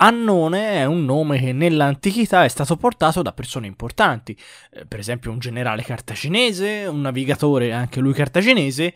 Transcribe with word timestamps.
Annone 0.00 0.74
è 0.74 0.84
un 0.84 1.04
nome 1.04 1.40
che 1.40 1.52
nell'antichità 1.52 2.44
è 2.44 2.48
stato 2.48 2.76
portato 2.76 3.20
da 3.20 3.32
persone 3.32 3.66
importanti, 3.66 4.38
eh, 4.70 4.86
per 4.86 5.00
esempio 5.00 5.32
un 5.32 5.40
generale 5.40 5.82
cartaginese, 5.82 6.86
un 6.86 7.00
navigatore 7.00 7.72
anche 7.72 7.98
lui 7.98 8.12
cartaginese 8.12 8.94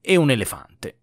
e 0.00 0.16
un 0.16 0.30
elefante. 0.30 1.01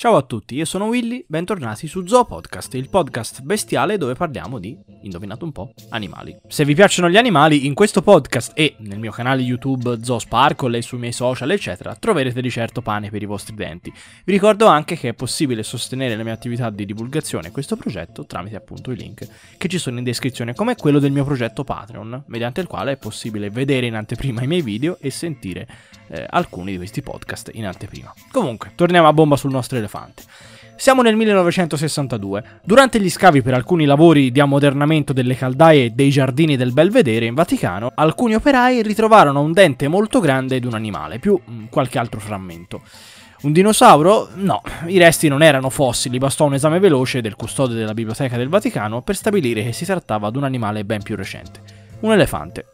Ciao 0.00 0.14
a 0.14 0.22
tutti, 0.22 0.54
io 0.54 0.64
sono 0.64 0.84
Willy, 0.84 1.24
bentornati 1.26 1.88
su 1.88 2.06
Zoo 2.06 2.24
Podcast, 2.24 2.72
il 2.74 2.88
podcast 2.88 3.42
bestiale 3.42 3.98
dove 3.98 4.14
parliamo 4.14 4.60
di, 4.60 4.78
indovinate 5.02 5.42
un 5.42 5.50
po', 5.50 5.74
animali. 5.88 6.38
Se 6.46 6.64
vi 6.64 6.76
piacciono 6.76 7.10
gli 7.10 7.16
animali, 7.16 7.66
in 7.66 7.74
questo 7.74 8.00
podcast 8.00 8.52
e 8.54 8.76
nel 8.78 9.00
mio 9.00 9.10
canale 9.10 9.42
YouTube 9.42 9.98
Zoo 10.00 10.20
Sparkle 10.20 10.78
e 10.78 10.82
sui 10.82 10.98
miei 10.98 11.10
social, 11.10 11.50
eccetera, 11.50 11.96
troverete 11.96 12.40
di 12.40 12.48
certo 12.48 12.80
pane 12.80 13.10
per 13.10 13.22
i 13.22 13.26
vostri 13.26 13.56
denti. 13.56 13.92
Vi 14.24 14.32
ricordo 14.32 14.66
anche 14.66 14.96
che 14.96 15.08
è 15.08 15.14
possibile 15.14 15.64
sostenere 15.64 16.14
le 16.14 16.22
mie 16.22 16.30
attività 16.30 16.70
di 16.70 16.86
divulgazione 16.86 17.48
e 17.48 17.50
questo 17.50 17.74
progetto 17.74 18.24
tramite 18.24 18.54
appunto 18.54 18.92
i 18.92 18.96
link 18.96 19.26
che 19.56 19.66
ci 19.66 19.78
sono 19.78 19.98
in 19.98 20.04
descrizione, 20.04 20.54
come 20.54 20.76
quello 20.76 21.00
del 21.00 21.10
mio 21.10 21.24
progetto 21.24 21.64
Patreon, 21.64 22.22
mediante 22.28 22.60
il 22.60 22.68
quale 22.68 22.92
è 22.92 22.96
possibile 22.98 23.50
vedere 23.50 23.86
in 23.86 23.96
anteprima 23.96 24.44
i 24.44 24.46
miei 24.46 24.62
video 24.62 24.96
e 25.00 25.10
sentire 25.10 25.66
eh, 26.06 26.24
alcuni 26.30 26.70
di 26.70 26.76
questi 26.76 27.02
podcast 27.02 27.50
in 27.54 27.66
anteprima. 27.66 28.14
Comunque, 28.30 28.70
torniamo 28.76 29.08
a 29.08 29.12
bomba 29.12 29.34
sul 29.34 29.50
nostro 29.50 29.76
elefante 29.76 29.86
elefante. 29.88 30.22
Siamo 30.76 31.02
nel 31.02 31.16
1962. 31.16 32.60
Durante 32.62 33.00
gli 33.00 33.10
scavi 33.10 33.42
per 33.42 33.54
alcuni 33.54 33.84
lavori 33.84 34.30
di 34.30 34.38
ammodernamento 34.38 35.12
delle 35.12 35.34
caldaie 35.34 35.86
e 35.86 35.90
dei 35.90 36.10
giardini 36.10 36.56
del 36.56 36.72
Belvedere 36.72 37.26
in 37.26 37.34
Vaticano, 37.34 37.90
alcuni 37.94 38.34
operai 38.34 38.82
ritrovarono 38.82 39.40
un 39.40 39.52
dente 39.52 39.88
molto 39.88 40.20
grande 40.20 40.60
di 40.60 40.66
un 40.66 40.74
animale, 40.74 41.18
più 41.18 41.40
mm, 41.50 41.64
qualche 41.68 41.98
altro 41.98 42.20
frammento. 42.20 42.82
Un 43.40 43.52
dinosauro? 43.52 44.28
No, 44.34 44.62
i 44.86 44.98
resti 44.98 45.28
non 45.28 45.42
erano 45.42 45.70
fossili, 45.70 46.18
bastò 46.18 46.44
un 46.44 46.54
esame 46.54 46.80
veloce 46.80 47.20
del 47.20 47.36
custode 47.36 47.74
della 47.74 47.94
Biblioteca 47.94 48.36
del 48.36 48.48
Vaticano 48.48 49.02
per 49.02 49.16
stabilire 49.16 49.62
che 49.62 49.72
si 49.72 49.84
trattava 49.84 50.30
di 50.30 50.38
un 50.38 50.44
animale 50.44 50.84
ben 50.84 51.02
più 51.02 51.16
recente. 51.16 51.60
Un 52.00 52.12
elefante. 52.12 52.66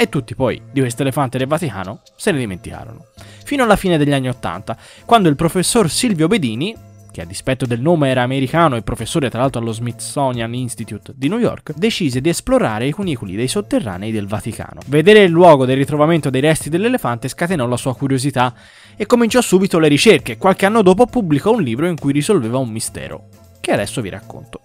E 0.00 0.08
tutti 0.08 0.36
poi 0.36 0.62
di 0.70 0.78
questo 0.78 1.02
elefante 1.02 1.38
del 1.38 1.48
Vaticano 1.48 2.02
se 2.14 2.30
ne 2.30 2.38
dimenticarono. 2.38 3.06
Fino 3.42 3.64
alla 3.64 3.74
fine 3.74 3.98
degli 3.98 4.12
anni 4.12 4.28
Ottanta, 4.28 4.76
quando 5.04 5.28
il 5.28 5.34
professor 5.34 5.90
Silvio 5.90 6.28
Bedini, 6.28 6.72
che 7.10 7.22
a 7.22 7.24
dispetto 7.24 7.66
del 7.66 7.80
nome 7.80 8.08
era 8.08 8.22
americano 8.22 8.76
e 8.76 8.82
professore 8.82 9.28
tra 9.28 9.40
l'altro 9.40 9.60
allo 9.60 9.72
Smithsonian 9.72 10.54
Institute 10.54 11.14
di 11.16 11.26
New 11.26 11.40
York, 11.40 11.72
decise 11.74 12.20
di 12.20 12.28
esplorare 12.28 12.86
i 12.86 12.92
cunicoli 12.92 13.34
dei 13.34 13.48
sotterranei 13.48 14.12
del 14.12 14.28
Vaticano. 14.28 14.82
Vedere 14.86 15.24
il 15.24 15.32
luogo 15.32 15.66
del 15.66 15.76
ritrovamento 15.76 16.30
dei 16.30 16.42
resti 16.42 16.68
dell'elefante 16.68 17.26
scatenò 17.26 17.66
la 17.66 17.76
sua 17.76 17.96
curiosità 17.96 18.54
e 18.94 19.04
cominciò 19.04 19.40
subito 19.40 19.80
le 19.80 19.88
ricerche. 19.88 20.36
Qualche 20.36 20.64
anno 20.64 20.82
dopo 20.82 21.06
pubblicò 21.06 21.54
un 21.54 21.62
libro 21.62 21.88
in 21.88 21.98
cui 21.98 22.12
risolveva 22.12 22.58
un 22.58 22.70
mistero, 22.70 23.30
che 23.60 23.72
adesso 23.72 24.00
vi 24.00 24.10
racconto. 24.10 24.60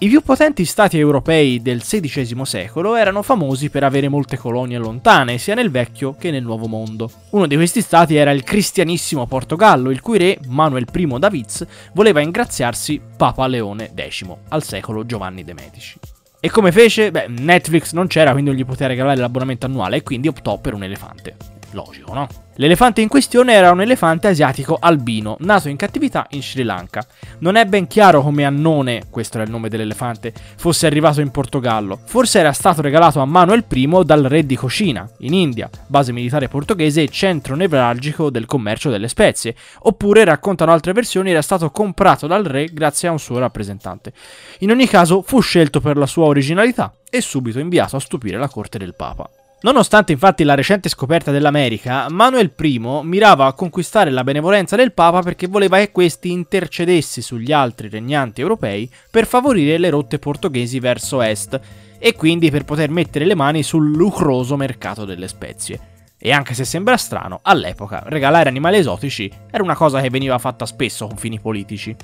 I 0.00 0.06
più 0.06 0.22
potenti 0.22 0.64
stati 0.64 0.96
europei 0.96 1.60
del 1.60 1.82
XVI 1.82 2.44
secolo 2.44 2.94
erano 2.94 3.20
famosi 3.22 3.68
per 3.68 3.82
avere 3.82 4.08
molte 4.08 4.36
colonie 4.36 4.78
lontane, 4.78 5.38
sia 5.38 5.54
nel 5.54 5.72
vecchio 5.72 6.14
che 6.14 6.30
nel 6.30 6.44
nuovo 6.44 6.68
mondo. 6.68 7.10
Uno 7.30 7.48
di 7.48 7.56
questi 7.56 7.80
stati 7.80 8.14
era 8.14 8.30
il 8.30 8.44
cristianissimo 8.44 9.26
Portogallo, 9.26 9.90
il 9.90 10.00
cui 10.00 10.18
re, 10.18 10.38
Manuel 10.46 10.86
I 10.94 11.16
Davids, 11.18 11.66
voleva 11.94 12.20
ingraziarsi 12.20 13.00
Papa 13.16 13.48
Leone 13.48 13.92
X, 13.92 14.24
al 14.50 14.62
secolo 14.62 15.04
Giovanni 15.04 15.42
de' 15.42 15.54
Medici. 15.54 15.98
E 16.38 16.48
come 16.48 16.70
fece? 16.70 17.10
Beh, 17.10 17.26
Netflix 17.26 17.92
non 17.92 18.06
c'era, 18.06 18.30
quindi 18.30 18.50
non 18.50 18.58
gli 18.60 18.64
poteva 18.64 18.90
regalare 18.90 19.18
l'abbonamento 19.18 19.66
annuale 19.66 19.96
e 19.96 20.02
quindi 20.04 20.28
optò 20.28 20.58
per 20.58 20.74
un 20.74 20.84
elefante. 20.84 21.57
Logico, 21.72 22.14
no? 22.14 22.26
L'elefante 22.60 23.00
in 23.02 23.08
questione 23.08 23.52
era 23.52 23.70
un 23.70 23.80
elefante 23.80 24.26
asiatico 24.26 24.78
albino, 24.80 25.36
nato 25.40 25.68
in 25.68 25.76
cattività 25.76 26.26
in 26.30 26.42
Sri 26.42 26.64
Lanka. 26.64 27.06
Non 27.38 27.54
è 27.54 27.64
ben 27.66 27.86
chiaro 27.86 28.20
come 28.20 28.44
Annone, 28.44 29.04
questo 29.10 29.36
era 29.36 29.44
il 29.44 29.52
nome 29.52 29.68
dell'elefante, 29.68 30.32
fosse 30.56 30.86
arrivato 30.86 31.20
in 31.20 31.30
Portogallo. 31.30 32.00
Forse 32.04 32.40
era 32.40 32.52
stato 32.52 32.82
regalato 32.82 33.20
a 33.20 33.26
Manuel 33.26 33.64
I 33.68 33.88
dal 34.04 34.24
re 34.24 34.44
di 34.44 34.56
Cocina, 34.56 35.08
in 35.18 35.34
India, 35.34 35.70
base 35.86 36.10
militare 36.10 36.48
portoghese 36.48 37.02
e 37.02 37.08
centro 37.10 37.54
nevralgico 37.54 38.28
del 38.28 38.46
commercio 38.46 38.90
delle 38.90 39.06
spezie. 39.06 39.54
Oppure, 39.80 40.24
raccontano 40.24 40.72
altre 40.72 40.92
versioni, 40.92 41.30
era 41.30 41.42
stato 41.42 41.70
comprato 41.70 42.26
dal 42.26 42.42
re 42.42 42.64
grazie 42.72 43.06
a 43.06 43.12
un 43.12 43.20
suo 43.20 43.38
rappresentante. 43.38 44.12
In 44.60 44.72
ogni 44.72 44.88
caso, 44.88 45.22
fu 45.22 45.40
scelto 45.40 45.80
per 45.80 45.96
la 45.96 46.06
sua 46.06 46.24
originalità 46.24 46.92
e 47.08 47.20
subito 47.20 47.60
inviato 47.60 47.94
a 47.94 48.00
stupire 48.00 48.36
la 48.36 48.48
corte 48.48 48.78
del 48.78 48.96
Papa. 48.96 49.30
Nonostante 49.60 50.12
infatti 50.12 50.44
la 50.44 50.54
recente 50.54 50.88
scoperta 50.88 51.32
dell'America, 51.32 52.08
Manuel 52.08 52.52
I 52.56 52.78
mirava 53.02 53.46
a 53.46 53.54
conquistare 53.54 54.08
la 54.10 54.22
benevolenza 54.22 54.76
del 54.76 54.92
Papa 54.92 55.20
perché 55.20 55.48
voleva 55.48 55.78
che 55.78 55.90
questi 55.90 56.30
intercedessi 56.30 57.20
sugli 57.20 57.50
altri 57.50 57.88
regnanti 57.88 58.40
europei 58.40 58.88
per 59.10 59.26
favorire 59.26 59.76
le 59.78 59.90
rotte 59.90 60.20
portoghesi 60.20 60.78
verso 60.78 61.20
est 61.22 61.60
e 61.98 62.14
quindi 62.14 62.52
per 62.52 62.64
poter 62.64 62.90
mettere 62.90 63.24
le 63.24 63.34
mani 63.34 63.64
sul 63.64 63.90
lucroso 63.90 64.56
mercato 64.56 65.04
delle 65.04 65.26
spezie. 65.26 65.80
E 66.16 66.30
anche 66.30 66.54
se 66.54 66.64
sembra 66.64 66.96
strano, 66.96 67.40
all'epoca 67.42 68.04
regalare 68.06 68.48
animali 68.48 68.76
esotici 68.76 69.28
era 69.50 69.64
una 69.64 69.74
cosa 69.74 70.00
che 70.00 70.08
veniva 70.08 70.38
fatta 70.38 70.66
spesso 70.66 71.08
con 71.08 71.16
fini 71.16 71.40
politici. 71.40 71.96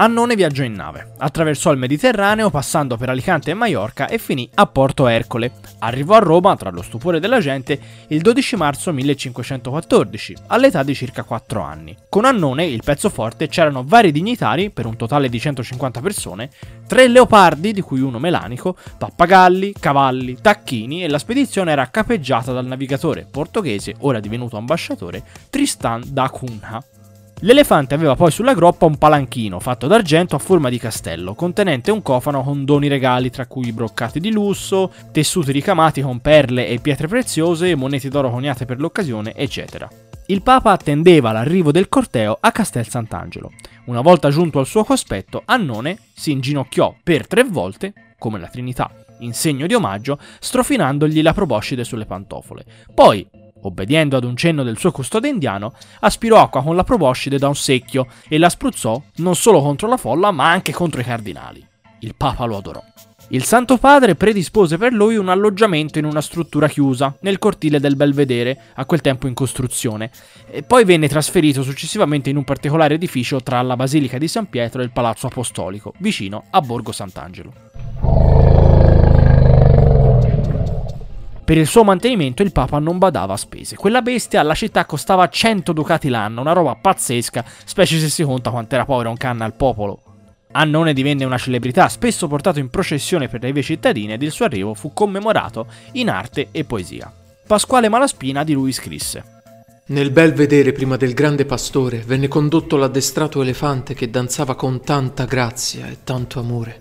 Annone 0.00 0.34
viaggiò 0.34 0.62
in 0.62 0.72
nave, 0.72 1.12
attraversò 1.18 1.72
il 1.72 1.78
Mediterraneo 1.78 2.48
passando 2.48 2.96
per 2.96 3.10
Alicante 3.10 3.50
e 3.50 3.54
Maiorca 3.54 4.08
e 4.08 4.16
finì 4.16 4.48
a 4.54 4.64
Porto 4.64 5.06
Ercole. 5.06 5.52
Arrivò 5.80 6.14
a 6.14 6.20
Roma, 6.20 6.56
tra 6.56 6.70
lo 6.70 6.80
stupore 6.80 7.20
della 7.20 7.38
gente, 7.38 7.78
il 8.08 8.22
12 8.22 8.56
marzo 8.56 8.94
1514, 8.94 10.36
all'età 10.46 10.82
di 10.84 10.94
circa 10.94 11.22
4 11.22 11.60
anni. 11.60 11.94
Con 12.08 12.24
Annone, 12.24 12.64
il 12.64 12.80
pezzo 12.82 13.10
forte, 13.10 13.48
c'erano 13.48 13.84
vari 13.84 14.10
dignitari, 14.10 14.70
per 14.70 14.86
un 14.86 14.96
totale 14.96 15.28
di 15.28 15.38
150 15.38 16.00
persone, 16.00 16.48
tre 16.86 17.06
leopardi, 17.06 17.74
di 17.74 17.82
cui 17.82 18.00
uno 18.00 18.18
melanico, 18.18 18.78
pappagalli, 18.96 19.74
cavalli, 19.78 20.38
tacchini 20.40 21.04
e 21.04 21.10
la 21.10 21.18
spedizione 21.18 21.72
era 21.72 21.90
capeggiata 21.90 22.52
dal 22.52 22.64
navigatore 22.64 23.26
portoghese, 23.30 23.96
ora 23.98 24.18
divenuto 24.18 24.56
ambasciatore, 24.56 25.22
Tristan 25.50 26.02
da 26.06 26.30
Cunha. 26.30 26.82
L'elefante 27.42 27.94
aveva 27.94 28.16
poi 28.16 28.30
sulla 28.30 28.52
groppa 28.52 28.84
un 28.84 28.98
palanchino 28.98 29.60
fatto 29.60 29.86
d'argento 29.86 30.36
a 30.36 30.38
forma 30.38 30.68
di 30.68 30.78
castello, 30.78 31.34
contenente 31.34 31.90
un 31.90 32.02
cofano 32.02 32.42
con 32.42 32.66
doni 32.66 32.86
regali 32.86 33.30
tra 33.30 33.46
cui 33.46 33.72
broccati 33.72 34.20
di 34.20 34.30
lusso, 34.30 34.92
tessuti 35.10 35.50
ricamati 35.50 36.02
con 36.02 36.20
perle 36.20 36.68
e 36.68 36.80
pietre 36.80 37.08
preziose, 37.08 37.74
monete 37.74 38.10
d'oro 38.10 38.30
coniate 38.30 38.66
per 38.66 38.78
l'occasione, 38.78 39.34
eccetera. 39.34 39.88
Il 40.26 40.42
Papa 40.42 40.72
attendeva 40.72 41.32
l'arrivo 41.32 41.72
del 41.72 41.88
corteo 41.88 42.36
a 42.38 42.52
Castel 42.52 42.86
Sant'Angelo. 42.86 43.52
Una 43.86 44.02
volta 44.02 44.28
giunto 44.28 44.58
al 44.58 44.66
suo 44.66 44.84
cospetto, 44.84 45.42
Annone 45.46 45.96
si 46.12 46.32
inginocchiò 46.32 46.94
per 47.02 47.26
tre 47.26 47.44
volte, 47.44 47.94
come 48.18 48.38
la 48.38 48.48
Trinità, 48.48 48.90
in 49.20 49.32
segno 49.32 49.66
di 49.66 49.72
omaggio, 49.72 50.18
strofinandogli 50.38 51.22
la 51.22 51.32
proboscide 51.32 51.84
sulle 51.84 52.04
pantofole. 52.04 52.64
Poi, 52.94 53.26
Obbediendo 53.62 54.16
ad 54.16 54.24
un 54.24 54.36
cenno 54.36 54.62
del 54.62 54.78
suo 54.78 54.90
custode 54.90 55.28
indiano, 55.28 55.74
aspirò 56.00 56.40
acqua 56.40 56.62
con 56.62 56.76
la 56.76 56.84
proboscide 56.84 57.38
da 57.38 57.48
un 57.48 57.56
secchio 57.56 58.06
e 58.28 58.38
la 58.38 58.48
spruzzò 58.48 59.00
non 59.16 59.34
solo 59.34 59.60
contro 59.60 59.88
la 59.88 59.96
folla 59.96 60.30
ma 60.30 60.50
anche 60.50 60.72
contro 60.72 61.00
i 61.00 61.04
cardinali. 61.04 61.66
Il 62.00 62.14
Papa 62.16 62.44
lo 62.44 62.56
adorò. 62.56 62.82
Il 63.32 63.44
Santo 63.44 63.78
Padre 63.78 64.16
predispose 64.16 64.76
per 64.76 64.92
lui 64.92 65.14
un 65.16 65.28
alloggiamento 65.28 66.00
in 66.00 66.04
una 66.04 66.20
struttura 66.20 66.66
chiusa, 66.66 67.16
nel 67.20 67.38
cortile 67.38 67.78
del 67.78 67.94
Belvedere, 67.94 68.58
a 68.74 68.84
quel 68.84 69.00
tempo 69.00 69.28
in 69.28 69.34
costruzione, 69.34 70.10
e 70.50 70.64
poi 70.64 70.84
venne 70.84 71.06
trasferito 71.06 71.62
successivamente 71.62 72.28
in 72.28 72.36
un 72.36 72.42
particolare 72.42 72.94
edificio 72.94 73.40
tra 73.40 73.62
la 73.62 73.76
Basilica 73.76 74.18
di 74.18 74.26
San 74.26 74.48
Pietro 74.48 74.80
e 74.80 74.84
il 74.84 74.90
Palazzo 74.90 75.28
Apostolico, 75.28 75.94
vicino 75.98 76.46
a 76.50 76.60
Borgo 76.60 76.90
Sant'Angelo. 76.90 78.19
Per 81.50 81.58
il 81.58 81.66
suo 81.66 81.82
mantenimento 81.82 82.44
il 82.44 82.52
Papa 82.52 82.78
non 82.78 82.98
badava 82.98 83.34
a 83.34 83.36
spese. 83.36 83.74
Quella 83.74 84.02
bestia 84.02 84.38
alla 84.38 84.54
città 84.54 84.84
costava 84.84 85.28
100 85.28 85.72
ducati 85.72 86.08
l'anno, 86.08 86.42
una 86.42 86.52
roba 86.52 86.76
pazzesca, 86.76 87.44
specie 87.64 87.98
se 87.98 88.08
si 88.08 88.22
conta 88.22 88.50
quanto 88.52 88.76
era 88.76 88.84
povera 88.84 89.08
un 89.08 89.16
canna 89.16 89.46
al 89.46 89.54
popolo. 89.54 90.00
Annone 90.52 90.92
divenne 90.92 91.24
una 91.24 91.38
celebrità, 91.38 91.88
spesso 91.88 92.28
portato 92.28 92.60
in 92.60 92.70
processione 92.70 93.26
per 93.26 93.42
le 93.42 93.50
vie 93.50 93.64
cittadine 93.64 94.14
ed 94.14 94.22
il 94.22 94.30
suo 94.30 94.44
arrivo 94.44 94.74
fu 94.74 94.92
commemorato 94.92 95.66
in 95.94 96.08
arte 96.08 96.50
e 96.52 96.62
poesia. 96.62 97.12
Pasquale 97.44 97.88
Malaspina 97.88 98.44
di 98.44 98.52
lui 98.52 98.70
scrisse. 98.70 99.24
Nel 99.86 100.12
bel 100.12 100.32
vedere 100.32 100.70
prima 100.70 100.96
del 100.96 101.14
grande 101.14 101.46
pastore 101.46 102.04
venne 102.06 102.28
condotto 102.28 102.76
l'addestrato 102.76 103.42
elefante 103.42 103.94
che 103.94 104.08
danzava 104.08 104.54
con 104.54 104.82
tanta 104.82 105.24
grazia 105.24 105.88
e 105.88 106.04
tanto 106.04 106.38
amore 106.38 106.80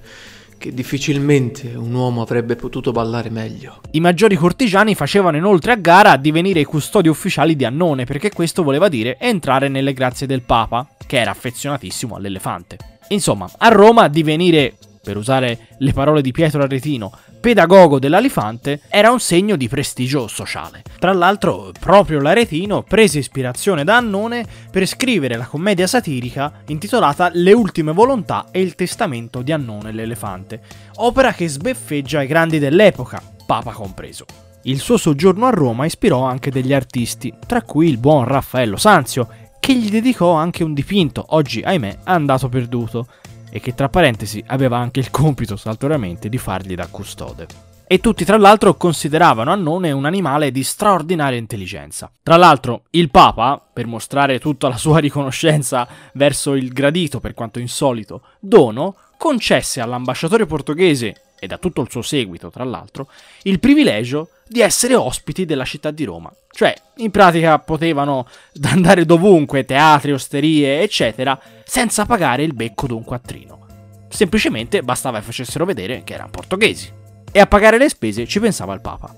che 0.59 0.73
difficilmente 0.73 1.73
un 1.73 1.91
uomo 1.93 2.21
avrebbe 2.21 2.55
potuto 2.55 2.91
ballare 2.91 3.31
meglio. 3.31 3.81
I 3.91 3.99
maggiori 3.99 4.35
cortigiani 4.35 4.93
facevano 4.93 5.37
inoltre 5.37 5.71
a 5.71 5.75
gara 5.75 6.11
a 6.11 6.17
divenire 6.17 6.59
i 6.59 6.65
custodi 6.65 7.07
ufficiali 7.07 7.55
di 7.55 7.65
Annone, 7.65 8.03
perché 8.03 8.31
questo 8.31 8.61
voleva 8.61 8.89
dire 8.89 9.17
entrare 9.17 9.69
nelle 9.69 9.93
grazie 9.93 10.27
del 10.27 10.43
Papa, 10.43 10.87
che 11.07 11.19
era 11.19 11.31
affezionatissimo 11.31 12.15
all'elefante. 12.15 12.77
Insomma, 13.07 13.49
a 13.57 13.69
Roma 13.69 14.07
divenire 14.09 14.75
per 15.01 15.17
usare 15.17 15.69
le 15.79 15.93
parole 15.93 16.21
di 16.21 16.31
Pietro 16.31 16.61
Arretino, 16.61 17.11
pedagogo 17.39 17.99
dell'Alifante 17.99 18.81
era 18.89 19.11
un 19.11 19.19
segno 19.19 19.55
di 19.55 19.69
prestigio 19.69 20.27
sociale. 20.27 20.83
Tra 20.99 21.13
l'altro, 21.13 21.71
proprio 21.79 22.19
l'Aretino 22.19 22.83
prese 22.83 23.19
ispirazione 23.19 23.83
da 23.83 23.97
Annone 23.97 24.45
per 24.69 24.85
scrivere 24.85 25.37
la 25.37 25.45
commedia 25.45 25.87
satirica 25.87 26.51
intitolata 26.67 27.29
Le 27.33 27.53
ultime 27.53 27.93
volontà 27.93 28.47
e 28.51 28.61
il 28.61 28.75
testamento 28.75 29.41
di 29.41 29.51
Annone 29.51 29.91
l'Elefante, 29.91 30.61
opera 30.97 31.31
che 31.31 31.47
sbeffeggia 31.47 32.21
i 32.21 32.27
grandi 32.27 32.59
dell'epoca, 32.59 33.21
Papa 33.45 33.71
compreso. 33.71 34.25
Il 34.63 34.79
suo 34.79 34.97
soggiorno 34.97 35.45
a 35.45 35.51
Roma 35.51 35.85
ispirò 35.85 36.23
anche 36.23 36.51
degli 36.51 36.73
artisti, 36.73 37.33
tra 37.47 37.61
cui 37.61 37.87
il 37.87 37.97
buon 37.97 38.25
Raffaello 38.25 38.77
Sanzio, 38.77 39.27
che 39.59 39.73
gli 39.73 39.89
dedicò 39.89 40.33
anche 40.33 40.63
un 40.63 40.73
dipinto, 40.73 41.23
oggi 41.29 41.61
ahimè 41.61 41.99
andato 42.03 42.49
perduto, 42.49 43.07
e 43.49 43.59
che 43.59 43.73
tra 43.75 43.89
parentesi 43.89 44.43
aveva 44.47 44.77
anche 44.77 44.99
il 44.99 45.11
compito 45.11 45.55
saltuariamente 45.55 46.29
di 46.29 46.37
fargli 46.37 46.75
da 46.75 46.87
custode. 46.87 47.47
E 47.91 47.99
tutti 47.99 48.23
tra 48.23 48.37
l'altro 48.37 48.75
consideravano 48.75 49.51
Annone 49.51 49.91
un 49.91 50.05
animale 50.05 50.51
di 50.51 50.63
straordinaria 50.63 51.39
intelligenza. 51.39 52.11
Tra 52.21 52.37
l'altro 52.37 52.83
il 52.91 53.09
Papa, 53.09 53.59
per 53.73 53.87
mostrare 53.87 54.37
tutta 54.39 54.67
la 54.67 54.77
sua 54.77 54.99
riconoscenza 54.99 55.87
verso 56.13 56.53
il 56.53 56.71
gradito, 56.71 57.19
per 57.19 57.33
quanto 57.33 57.57
insolito, 57.57 58.21
dono, 58.39 58.95
concesse 59.17 59.81
all'ambasciatore 59.81 60.45
portoghese 60.45 61.28
e 61.39 61.47
da 61.47 61.57
tutto 61.57 61.81
il 61.81 61.89
suo 61.89 62.01
seguito, 62.01 62.49
tra 62.49 62.63
l'altro, 62.63 63.09
il 63.43 63.59
privilegio 63.59 64.29
di 64.47 64.61
essere 64.61 64.95
ospiti 64.95 65.45
della 65.45 65.63
città 65.63 65.91
di 65.91 66.03
Roma. 66.03 66.31
Cioè, 66.51 66.73
in 66.97 67.11
pratica 67.11 67.59
potevano 67.59 68.27
andare 68.63 69.05
dovunque, 69.05 69.65
teatri, 69.65 70.11
osterie, 70.11 70.81
eccetera, 70.81 71.39
senza 71.63 72.05
pagare 72.05 72.43
il 72.43 72.53
becco 72.53 72.87
d'un 72.87 73.03
quattrino. 73.03 73.67
Semplicemente 74.09 74.81
bastava 74.81 75.19
che 75.19 75.25
facessero 75.25 75.65
vedere 75.65 76.03
che 76.03 76.13
erano 76.13 76.31
portoghesi. 76.31 76.91
E 77.31 77.39
a 77.39 77.45
pagare 77.45 77.77
le 77.77 77.89
spese 77.89 78.25
ci 78.25 78.39
pensava 78.39 78.73
il 78.73 78.81
Papa. 78.81 79.15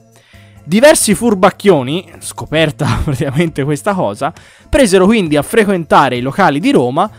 Diversi 0.64 1.16
furbacchioni, 1.16 2.12
scoperta 2.20 3.00
praticamente 3.04 3.64
questa 3.64 3.94
cosa, 3.94 4.34
presero 4.70 5.06
quindi 5.06 5.38
a 5.38 5.42
frequentare 5.42 6.18
i 6.18 6.22
locali 6.22 6.60
di 6.60 6.72
Roma 6.72 7.10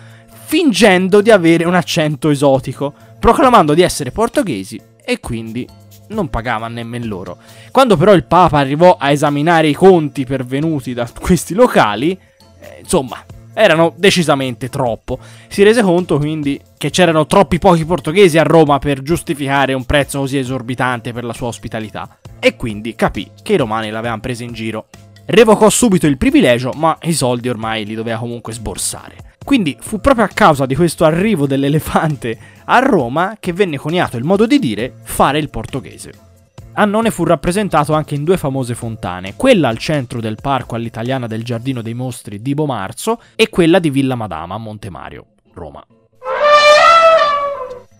fingendo 0.44 1.22
di 1.22 1.31
avere 1.31 1.64
un 1.64 1.75
accento 1.75 2.28
esotico, 2.28 2.93
proclamando 3.19 3.72
di 3.72 3.81
essere 3.81 4.10
portoghesi 4.10 4.90
e 5.04 5.20
quindi 5.20 5.66
non 6.08 6.28
pagavano 6.28 6.75
nemmeno 6.75 7.06
loro. 7.06 7.38
Quando 7.70 7.96
però 7.96 8.12
il 8.12 8.25
Papa 8.25 8.58
arrivò 8.58 8.96
a 8.99 9.10
esaminare 9.10 9.69
i 9.69 9.75
conti 9.75 10.25
pervenuti 10.25 10.93
da 10.93 11.08
questi 11.19 11.54
locali, 11.54 12.10
eh, 12.12 12.78
insomma, 12.81 13.25
erano 13.54 13.93
decisamente 13.96 14.69
troppo. 14.69 15.19
Si 15.49 15.62
rese 15.62 15.82
conto 15.82 16.19
quindi 16.19 16.60
che 16.76 16.90
c'erano 16.90 17.26
troppi 17.26 17.58
pochi 17.58 17.84
portoghesi 17.84 18.38
a 18.38 18.43
Roma 18.43 18.78
per 18.78 19.02
giustificare 19.02 19.75
un 19.75 19.84
prezzo 19.84 20.20
così 20.20 20.38
esorbitante 20.38 21.12
per 21.12 21.25
la 21.25 21.32
sua 21.32 21.48
ospitalità. 21.48 22.19
E 22.38 22.56
quindi 22.56 22.94
capì 22.94 23.31
che 23.43 23.55
i 23.55 23.56
romani 23.58 23.90
l'avevano 23.90 24.20
presa 24.20 24.44
in 24.44 24.52
giro. 24.52 24.87
Revocò 25.25 25.70
subito 25.70 26.06
il 26.06 26.19
privilegio, 26.19 26.72
ma 26.75 26.96
i 27.02 27.12
soldi 27.12 27.48
ormai 27.48 27.84
li 27.84 27.94
doveva 27.94 28.19
comunque 28.19 28.52
sborsare. 28.52 29.31
Quindi 29.44 29.77
fu 29.81 30.00
proprio 30.00 30.25
a 30.25 30.29
causa 30.29 30.67
di 30.67 30.75
questo 30.75 31.05
arrivo 31.05 31.47
dell'elefante 31.47 32.39
a 32.65 32.79
Roma 32.79 33.37
che 33.41 33.53
venne 33.53 33.77
coniato 33.77 34.17
il 34.17 34.25
modo 34.25 34.47
di 34.47 34.59
dire 34.59 34.93
fare 35.03 35.39
il 35.39 35.50
portoghese. 35.50 36.31
Annone 36.75 37.11
fu 37.11 37.25
rappresentato 37.25 37.93
anche 37.93 38.15
in 38.15 38.25
due 38.25 38.39
famose 38.39 38.75
fontane, 38.75 39.35
quella 39.37 39.69
al 39.69 39.77
centro 39.77 40.21
del 40.21 40.39
parco 40.41 40.75
all'italiana 40.75 41.27
del 41.27 41.44
Giardino 41.44 41.83
dei 41.83 41.93
Mostri 41.93 42.41
di 42.41 42.55
Bomarzo 42.55 43.21
e 43.37 43.50
quella 43.50 43.79
di 43.79 43.91
Villa 43.91 44.15
Madama 44.15 44.55
a 44.55 44.59
Montemario, 44.59 45.27
Roma. 45.53 45.85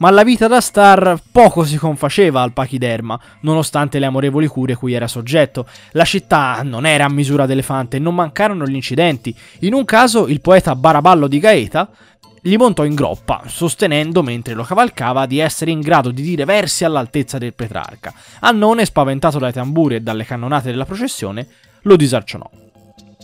Ma 0.02 0.10
la 0.10 0.25
vita 0.25 0.49
da 0.49 0.60
star 0.60 1.16
poco 1.31 1.62
si 1.62 1.76
confaceva 1.76 2.43
al 2.43 2.52
pachiderma, 2.52 3.16
nonostante 3.43 4.00
le 4.00 4.06
amorevoli 4.06 4.49
cure 4.49 4.75
cui 4.75 4.94
era 4.94 5.06
soggetto. 5.06 5.64
La 5.93 6.04
città 6.04 6.60
non 6.64 6.87
era 6.87 7.04
a 7.04 7.08
misura 7.08 7.46
d'elefante 7.46 8.00
non 8.00 8.16
mancarono 8.16 8.66
gli 8.66 8.75
incidenti. 8.75 9.32
In 9.60 9.75
un 9.75 9.84
caso 9.84 10.26
il 10.26 10.40
poeta 10.40 10.75
Baraballo 10.75 11.28
di 11.28 11.38
Gaeta 11.38 11.88
gli 12.40 12.56
montò 12.56 12.82
in 12.82 12.96
groppa, 12.96 13.43
sostenendo 13.46 14.25
mentre 14.25 14.54
lo 14.54 14.64
cavalcava 14.64 15.25
di 15.26 15.38
essere 15.38 15.70
in 15.70 15.78
grado 15.78 16.10
di 16.10 16.22
dire 16.22 16.44
versi 16.44 16.84
all'altezza 16.84 17.38
del 17.38 17.55
Petrarca. 17.55 18.12
Annone, 18.40 18.84
spaventato 18.84 19.38
dai 19.38 19.52
tamburi 19.52 19.94
e 19.94 20.00
dalle 20.00 20.25
cannonate 20.25 20.72
della 20.72 20.84
processione, 20.84 21.46
lo 21.82 21.94
disarcionò. 21.94 22.50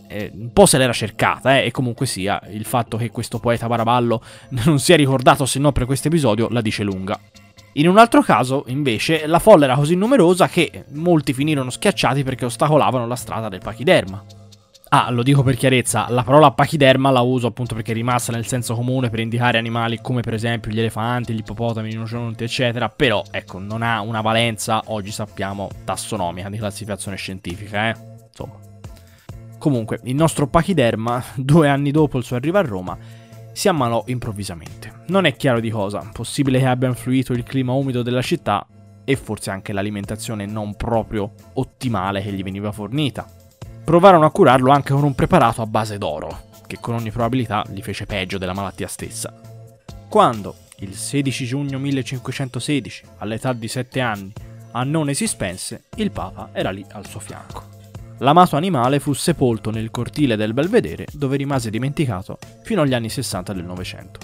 Eh, 0.08 0.30
un 0.34 0.52
po' 0.52 0.66
se 0.66 0.78
l'era 0.78 0.92
cercata, 0.92 1.58
eh, 1.58 1.66
e 1.66 1.70
comunque 1.70 2.06
sia, 2.06 2.40
il 2.50 2.64
fatto 2.64 2.96
che 2.96 3.10
questo 3.10 3.38
poeta 3.38 3.66
Baraballo 3.66 4.22
non 4.64 4.78
sia 4.78 4.96
ricordato 4.96 5.46
se 5.46 5.58
non 5.58 5.72
per 5.72 5.86
questo 5.86 6.08
episodio 6.08 6.48
la 6.50 6.60
dice 6.60 6.82
lunga. 6.82 7.18
In 7.74 7.86
un 7.86 7.98
altro 7.98 8.22
caso, 8.22 8.64
invece, 8.68 9.26
la 9.26 9.38
folla 9.38 9.66
era 9.66 9.76
così 9.76 9.94
numerosa 9.94 10.48
che 10.48 10.86
molti 10.94 11.32
finirono 11.32 11.70
schiacciati 11.70 12.24
perché 12.24 12.44
ostacolavano 12.44 13.06
la 13.06 13.14
strada 13.14 13.48
del 13.48 13.60
pachiderma. 13.60 14.24
Ah, 14.90 15.10
lo 15.10 15.22
dico 15.22 15.42
per 15.42 15.54
chiarezza, 15.54 16.06
la 16.08 16.22
parola 16.22 16.50
pachiderma 16.50 17.10
la 17.10 17.20
uso 17.20 17.48
appunto 17.48 17.74
perché 17.74 17.90
è 17.90 17.94
rimasta 17.94 18.32
nel 18.32 18.46
senso 18.46 18.74
comune 18.74 19.10
per 19.10 19.20
indicare 19.20 19.58
animali 19.58 20.00
come 20.00 20.22
per 20.22 20.32
esempio 20.32 20.70
gli 20.70 20.78
elefanti, 20.78 21.34
gli 21.34 21.40
ippopotami, 21.40 21.88
i 21.88 21.92
rinoceronti, 21.92 22.42
eccetera, 22.42 22.88
però 22.88 23.22
ecco, 23.30 23.58
non 23.58 23.82
ha 23.82 24.00
una 24.00 24.22
valenza, 24.22 24.82
oggi 24.86 25.10
sappiamo, 25.10 25.68
tassonomica 25.84 26.48
di 26.48 26.56
classificazione 26.56 27.18
scientifica, 27.18 27.90
eh? 27.90 27.94
Insomma. 28.28 28.67
Comunque, 29.58 30.00
il 30.04 30.14
nostro 30.14 30.46
pachiderma, 30.46 31.22
due 31.36 31.68
anni 31.68 31.90
dopo 31.90 32.18
il 32.18 32.24
suo 32.24 32.36
arrivo 32.36 32.58
a 32.58 32.62
Roma, 32.62 32.96
si 33.52 33.68
ammalò 33.68 34.04
improvvisamente. 34.06 35.02
Non 35.08 35.24
è 35.24 35.34
chiaro 35.34 35.60
di 35.60 35.70
cosa, 35.70 36.08
possibile 36.12 36.60
che 36.60 36.66
abbia 36.66 36.88
influito 36.88 37.32
il 37.32 37.42
clima 37.42 37.72
umido 37.72 38.02
della 38.02 38.22
città 38.22 38.66
e 39.04 39.16
forse 39.16 39.50
anche 39.50 39.72
l'alimentazione 39.72 40.46
non 40.46 40.76
proprio 40.76 41.32
ottimale 41.54 42.22
che 42.22 42.32
gli 42.32 42.42
veniva 42.42 42.72
fornita 42.72 43.26
provarono 43.88 44.26
a 44.26 44.30
curarlo 44.30 44.70
anche 44.70 44.92
con 44.92 45.02
un 45.02 45.14
preparato 45.14 45.62
a 45.62 45.66
base 45.66 45.96
d'oro, 45.96 46.50
che 46.66 46.76
con 46.78 46.94
ogni 46.94 47.10
probabilità 47.10 47.64
gli 47.70 47.80
fece 47.80 48.04
peggio 48.04 48.36
della 48.36 48.52
malattia 48.52 48.86
stessa. 48.86 49.32
Quando, 50.10 50.54
il 50.80 50.94
16 50.94 51.46
giugno 51.46 51.78
1516, 51.78 53.04
all'età 53.16 53.54
di 53.54 53.66
7 53.66 54.00
anni, 54.00 54.32
Annone 54.72 55.14
si 55.14 55.26
spense, 55.26 55.84
il 55.96 56.10
Papa 56.10 56.50
era 56.52 56.70
lì 56.70 56.84
al 56.92 57.06
suo 57.06 57.18
fianco. 57.18 57.77
L'amato 58.18 58.56
animale 58.56 58.98
fu 58.98 59.12
sepolto 59.12 59.70
nel 59.70 59.90
cortile 59.90 60.36
del 60.36 60.52
Belvedere, 60.52 61.06
dove 61.12 61.36
rimase 61.36 61.70
dimenticato 61.70 62.38
fino 62.62 62.82
agli 62.82 62.94
anni 62.94 63.08
60 63.08 63.52
del 63.52 63.64
Novecento. 63.64 64.20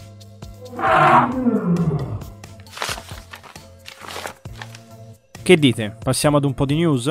Che 5.43 5.57
dite? 5.59 5.97
Passiamo 6.03 6.39
ad 6.39 6.45
un 6.45 6.55
po' 6.55 6.65
di 6.65 6.75
news? 6.75 7.11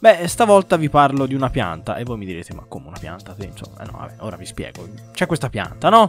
Beh, 0.00 0.26
stavolta 0.26 0.76
vi 0.76 0.88
parlo 0.88 1.26
di 1.26 1.34
una 1.34 1.50
pianta 1.50 1.96
e 1.96 2.04
voi 2.04 2.16
mi 2.18 2.24
direte, 2.24 2.54
ma 2.54 2.64
come 2.66 2.88
una 2.88 2.98
pianta? 2.98 3.34
Insomma, 3.38 3.82
eh 3.82 3.84
no, 3.84 3.98
vabbè, 3.98 4.14
ora 4.20 4.36
vi 4.36 4.46
spiego. 4.46 4.88
C'è 5.12 5.26
questa 5.26 5.48
pianta, 5.48 5.88
no? 5.88 6.08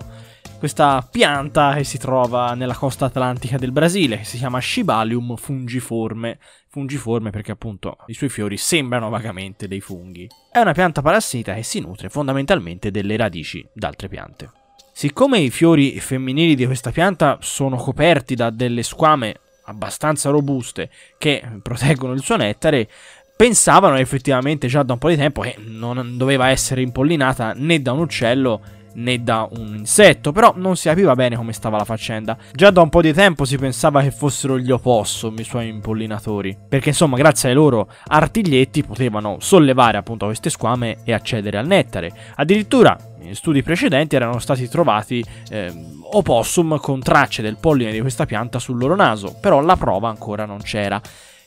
Questa 0.59 1.07
pianta 1.09 1.73
che 1.75 1.85
si 1.85 1.97
trova 1.97 2.53
nella 2.53 2.75
costa 2.75 3.05
atlantica 3.05 3.57
del 3.57 3.71
Brasile, 3.71 4.17
che 4.17 4.25
si 4.25 4.37
chiama 4.37 4.59
Shibalium 4.59 5.37
fungiforme. 5.37 6.37
Fungiforme 6.67 7.29
perché 7.29 7.53
appunto 7.53 7.95
i 8.07 8.13
suoi 8.13 8.27
fiori 8.27 8.57
sembrano 8.57 9.07
vagamente 9.07 9.69
dei 9.69 9.79
funghi. 9.79 10.27
È 10.51 10.59
una 10.59 10.73
pianta 10.73 11.01
parassita 11.01 11.53
che 11.53 11.63
si 11.63 11.79
nutre 11.79 12.09
fondamentalmente 12.09 12.91
delle 12.91 13.15
radici 13.15 13.65
d'altre 13.73 14.09
piante. 14.09 14.51
Siccome 14.91 15.39
i 15.39 15.49
fiori 15.49 15.97
femminili 16.01 16.55
di 16.55 16.65
questa 16.65 16.91
pianta 16.91 17.37
sono 17.39 17.77
coperti 17.77 18.35
da 18.35 18.49
delle 18.49 18.83
squame 18.83 19.39
abbastanza 19.63 20.29
robuste 20.29 20.89
che 21.17 21.41
proteggono 21.61 22.11
il 22.11 22.21
suo 22.21 22.35
nettare, 22.35 22.89
pensavano 23.33 23.95
effettivamente 23.95 24.67
già 24.67 24.83
da 24.83 24.91
un 24.91 24.99
po' 24.99 25.07
di 25.07 25.15
tempo 25.15 25.39
che 25.39 25.55
non 25.57 26.17
doveva 26.17 26.49
essere 26.49 26.81
impollinata 26.81 27.53
né 27.55 27.81
da 27.81 27.93
un 27.93 27.99
uccello 27.99 28.61
né 28.93 29.23
da 29.23 29.47
un 29.51 29.75
insetto, 29.75 30.31
però 30.31 30.53
non 30.55 30.75
si 30.75 30.87
capiva 30.87 31.15
bene 31.15 31.35
come 31.35 31.53
stava 31.53 31.77
la 31.77 31.85
faccenda. 31.85 32.37
Già 32.53 32.69
da 32.71 32.81
un 32.81 32.89
po' 32.89 33.01
di 33.01 33.13
tempo 33.13 33.45
si 33.45 33.57
pensava 33.57 34.01
che 34.01 34.11
fossero 34.11 34.57
gli 34.57 34.71
opossum 34.71 35.37
i 35.37 35.43
suoi 35.43 35.67
impollinatori, 35.67 36.57
perché 36.67 36.89
insomma 36.89 37.17
grazie 37.17 37.49
ai 37.49 37.55
loro 37.55 37.89
artiglietti 38.07 38.83
potevano 38.83 39.37
sollevare 39.39 39.97
appunto 39.97 40.25
queste 40.25 40.49
squame 40.49 40.97
e 41.03 41.13
accedere 41.13 41.57
al 41.57 41.67
nettare. 41.67 42.11
Addirittura 42.35 42.97
in 43.21 43.35
studi 43.35 43.61
precedenti 43.63 44.15
erano 44.15 44.39
stati 44.39 44.67
trovati 44.67 45.23
eh, 45.49 45.71
opossum 46.11 46.79
con 46.79 46.99
tracce 47.01 47.41
del 47.41 47.57
polline 47.57 47.91
di 47.91 48.01
questa 48.01 48.25
pianta 48.25 48.59
sul 48.59 48.77
loro 48.77 48.95
naso, 48.95 49.35
però 49.39 49.61
la 49.61 49.75
prova 49.75 50.09
ancora 50.09 50.45
non 50.45 50.61
c'era, 50.61 50.99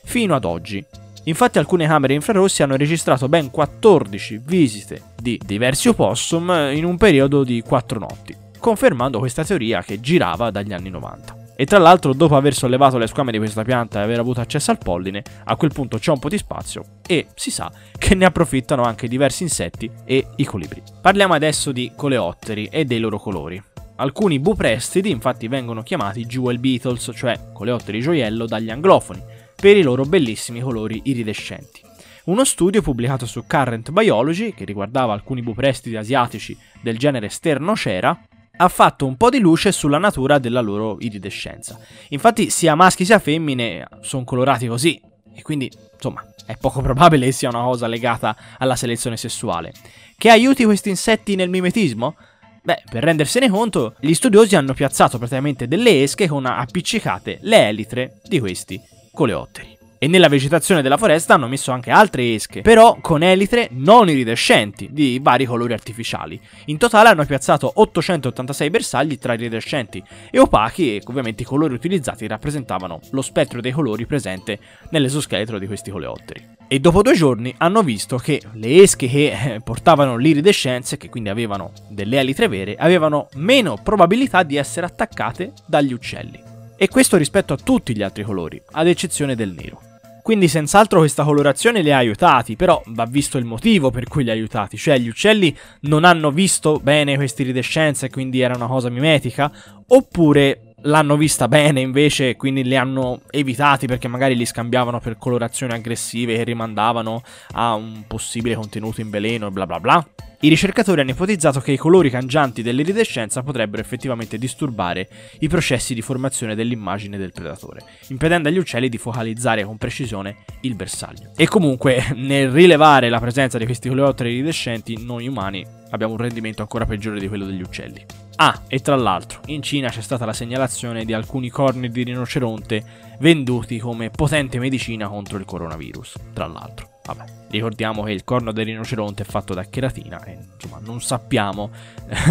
fino 0.03 0.35
ad 0.35 0.45
oggi. 0.45 0.85
Infatti 1.25 1.57
alcune 1.57 1.87
camere 1.87 2.13
infrarossi 2.13 2.63
hanno 2.63 2.75
registrato 2.75 3.29
ben 3.29 3.49
14 3.49 4.41
visite 4.43 5.01
di 5.15 5.39
diversi 5.43 5.87
opossum 5.87 6.71
in 6.73 6.83
un 6.83 6.97
periodo 6.97 7.43
di 7.43 7.61
4 7.61 7.99
notti, 7.99 8.35
confermando 8.59 9.19
questa 9.19 9.45
teoria 9.45 9.81
che 9.83 10.01
girava 10.01 10.51
dagli 10.51 10.73
anni 10.73 10.89
90. 10.89 11.37
E 11.55 11.65
tra 11.65 11.77
l'altro, 11.77 12.13
dopo 12.13 12.35
aver 12.35 12.53
sollevato 12.53 12.97
le 12.97 13.07
squame 13.07 13.31
di 13.31 13.37
questa 13.37 13.63
pianta 13.63 13.99
e 13.99 14.03
aver 14.03 14.19
avuto 14.19 14.41
accesso 14.41 14.71
al 14.71 14.79
polline, 14.79 15.23
a 15.45 15.55
quel 15.55 15.71
punto 15.71 15.97
c'è 15.97 16.11
un 16.11 16.19
po' 16.19 16.27
di 16.27 16.37
spazio 16.37 16.83
e 17.05 17.27
si 17.35 17.51
sa 17.51 17.71
che 17.97 18.15
ne 18.15 18.25
approfittano 18.25 18.83
anche 18.83 19.07
diversi 19.07 19.43
insetti 19.43 19.89
e 20.03 20.27
i 20.37 20.45
colibri. 20.45 20.81
Parliamo 20.99 21.35
adesso 21.35 21.71
di 21.71 21.91
coleotteri 21.95 22.67
e 22.71 22.85
dei 22.85 22.99
loro 22.99 23.19
colori. 23.19 23.61
Alcuni 23.97 24.39
buprestidi 24.39 25.11
infatti 25.11 25.47
vengono 25.47 25.83
chiamati 25.83 26.25
jewel 26.25 26.57
beetles, 26.57 27.11
cioè 27.13 27.39
coleotteri 27.53 28.01
gioiello 28.01 28.47
dagli 28.47 28.71
anglofoni, 28.71 29.21
per 29.63 29.77
i 29.77 29.81
loro 29.81 30.03
bellissimi 30.03 30.59
colori 30.59 30.99
iridescenti. 31.05 31.79
Uno 32.25 32.43
studio 32.43 32.81
pubblicato 32.81 33.25
su 33.25 33.45
Current 33.47 33.91
Biology, 33.91 34.53
che 34.53 34.65
riguardava 34.65 35.13
alcuni 35.13 35.41
buprestiti 35.41 35.95
asiatici 35.95 36.57
del 36.81 36.97
genere 36.97 37.29
Sternocera, 37.29 38.27
ha 38.57 38.67
fatto 38.67 39.05
un 39.05 39.15
po' 39.15 39.29
di 39.29 39.39
luce 39.39 39.71
sulla 39.71 39.99
natura 39.99 40.37
della 40.37 40.59
loro 40.59 40.97
iridescenza. 40.99 41.79
Infatti 42.09 42.49
sia 42.49 42.75
maschi 42.75 43.05
sia 43.05 43.19
femmine 43.19 43.87
sono 44.01 44.25
colorati 44.25 44.67
così, 44.67 45.01
e 45.33 45.41
quindi 45.43 45.71
insomma 45.93 46.25
è 46.45 46.57
poco 46.57 46.81
probabile 46.81 47.27
che 47.27 47.31
sia 47.31 47.47
una 47.47 47.63
cosa 47.63 47.87
legata 47.87 48.35
alla 48.57 48.75
selezione 48.75 49.15
sessuale. 49.15 49.71
Che 50.17 50.29
aiuti 50.29 50.65
questi 50.65 50.89
insetti 50.89 51.35
nel 51.35 51.49
mimetismo? 51.49 52.17
Beh, 52.61 52.83
per 52.89 53.05
rendersene 53.05 53.49
conto, 53.49 53.95
gli 54.01 54.13
studiosi 54.13 54.57
hanno 54.57 54.73
piazzato 54.73 55.17
praticamente 55.17 55.69
delle 55.69 56.03
esche 56.03 56.27
con 56.27 56.45
appiccicate 56.45 57.37
le 57.43 57.69
elitre 57.69 58.19
di 58.25 58.41
questi 58.41 58.91
coleotteri 59.13 59.77
e 60.03 60.07
nella 60.07 60.27
vegetazione 60.27 60.81
della 60.81 60.97
foresta 60.97 61.35
hanno 61.35 61.47
messo 61.47 61.71
anche 61.71 61.89
altre 61.89 62.33
esche, 62.33 62.59
però 62.59 62.97
con 62.99 63.23
elitre 63.23 63.69
non 63.71 64.09
iridescenti, 64.09 64.89
di 64.91 65.17
vari 65.23 65.45
colori 65.45 65.71
artificiali. 65.71 66.37
In 66.65 66.77
totale 66.77 67.07
hanno 67.07 67.23
piazzato 67.23 67.71
886 67.73 68.69
bersagli 68.69 69.17
tra 69.17 69.33
iridescenti 69.33 70.03
e 70.29 70.39
opachi 70.39 70.97
e 70.97 71.01
ovviamente 71.05 71.43
i 71.43 71.45
colori 71.45 71.73
utilizzati 71.73 72.27
rappresentavano 72.27 72.99
lo 73.11 73.21
spettro 73.21 73.61
dei 73.61 73.71
colori 73.71 74.05
presente 74.05 74.59
nell'esoscheletro 74.89 75.57
di 75.57 75.67
questi 75.67 75.89
coleotteri. 75.89 76.45
E 76.67 76.79
dopo 76.79 77.01
due 77.01 77.13
giorni 77.13 77.55
hanno 77.59 77.81
visto 77.81 78.17
che 78.17 78.41
le 78.55 78.81
esche 78.81 79.07
che 79.07 79.31
eh, 79.31 79.61
portavano 79.61 80.17
l'iridescenza, 80.17 80.97
che 80.97 81.07
quindi 81.07 81.29
avevano 81.29 81.71
delle 81.87 82.19
elitre 82.19 82.49
vere, 82.49 82.75
avevano 82.75 83.29
meno 83.35 83.79
probabilità 83.81 84.43
di 84.43 84.57
essere 84.57 84.85
attaccate 84.85 85.53
dagli 85.65 85.93
uccelli. 85.93 86.51
E 86.75 86.87
questo 86.87 87.17
rispetto 87.17 87.53
a 87.53 87.57
tutti 87.57 87.95
gli 87.95 88.01
altri 88.01 88.23
colori, 88.23 88.61
ad 88.71 88.87
eccezione 88.87 89.35
del 89.35 89.53
nero. 89.53 89.81
Quindi 90.23 90.47
senz'altro 90.47 90.99
questa 90.99 91.25
colorazione 91.25 91.81
li 91.81 91.91
ha 91.91 91.97
aiutati, 91.97 92.55
però 92.55 92.81
va 92.87 93.05
visto 93.05 93.37
il 93.37 93.43
motivo 93.43 93.91
per 93.91 94.07
cui 94.07 94.23
li 94.23 94.29
ha 94.29 94.33
aiutati, 94.33 94.77
cioè 94.77 94.97
gli 94.97 95.09
uccelli 95.09 95.55
non 95.81 96.05
hanno 96.05 96.31
visto 96.31 96.79
bene 96.81 97.17
questa 97.17 97.41
iridescenza 97.41 98.05
e 98.05 98.09
quindi 98.09 98.39
era 98.39 98.55
una 98.55 98.67
cosa 98.67 98.89
mimetica, 98.89 99.51
oppure 99.85 100.62
l'hanno 100.83 101.17
vista 101.17 101.47
bene 101.47 101.81
invece 101.81 102.29
e 102.29 102.35
quindi 102.35 102.63
li 102.63 102.75
hanno 102.75 103.21
evitati 103.29 103.87
perché 103.87 104.07
magari 104.07 104.35
li 104.35 104.45
scambiavano 104.45 104.99
per 104.99 105.17
colorazioni 105.17 105.73
aggressive 105.73 106.35
che 106.35 106.43
rimandavano 106.43 107.21
a 107.53 107.73
un 107.73 108.03
possibile 108.07 108.55
contenuto 108.55 109.01
in 109.01 109.09
veleno 109.09 109.47
e 109.47 109.51
bla 109.51 109.65
bla 109.65 109.79
bla. 109.79 110.07
I 110.43 110.49
ricercatori 110.49 110.99
hanno 110.99 111.11
ipotizzato 111.11 111.61
che 111.61 111.71
i 111.71 111.77
colori 111.77 112.09
cangianti 112.09 112.61
dell'iridescenza 112.61 113.43
potrebbero 113.43 113.81
effettivamente 113.81 114.37
disturbare 114.37 115.07
i 115.39 115.47
processi 115.47 115.93
di 115.93 116.01
formazione 116.01 116.53
dell'immagine 116.53 117.17
del 117.17 117.31
predatore, 117.31 117.81
impedendo 118.07 118.49
agli 118.49 118.57
uccelli 118.57 118.89
di 118.89 118.97
focalizzare 118.97 119.63
con 119.63 119.77
precisione 119.77 120.39
il 120.61 120.75
bersaglio. 120.75 121.31
E 121.37 121.47
comunque, 121.47 122.11
nel 122.15 122.51
rilevare 122.51 123.07
la 123.07 123.21
presenza 123.21 123.57
di 123.57 123.63
questi 123.63 123.87
coleotteri 123.87 124.33
iridescenti, 124.33 125.01
noi 125.01 125.29
umani 125.29 125.65
abbiamo 125.93 126.13
un 126.13 126.19
rendimento 126.19 126.61
ancora 126.61 126.85
peggiore 126.85 127.19
di 127.19 127.27
quello 127.27 127.45
degli 127.45 127.61
uccelli. 127.61 128.03
Ah, 128.35 128.63
e 128.67 128.79
tra 128.79 128.95
l'altro, 128.95 129.41
in 129.45 129.61
Cina 129.61 129.89
c'è 129.89 130.01
stata 130.01 130.25
la 130.25 130.33
segnalazione 130.33 131.05
di 131.05 131.13
alcuni 131.13 131.49
corni 131.49 131.89
di 131.89 132.03
rinoceronte 132.03 132.83
venduti 133.19 133.77
come 133.77 134.09
potente 134.09 134.57
medicina 134.59 135.07
contro 135.07 135.37
il 135.37 135.45
coronavirus, 135.45 136.15
tra 136.33 136.47
l'altro. 136.47 136.89
Vabbè, 137.05 137.25
ricordiamo 137.49 138.03
che 138.03 138.11
il 138.11 138.23
corno 138.23 138.51
del 138.51 138.65
rinoceronte 138.65 139.23
è 139.23 139.25
fatto 139.25 139.53
da 139.53 139.63
cheratina 139.65 140.23
e 140.23 140.37
insomma 140.55 140.79
non 140.79 141.01
sappiamo 141.01 141.69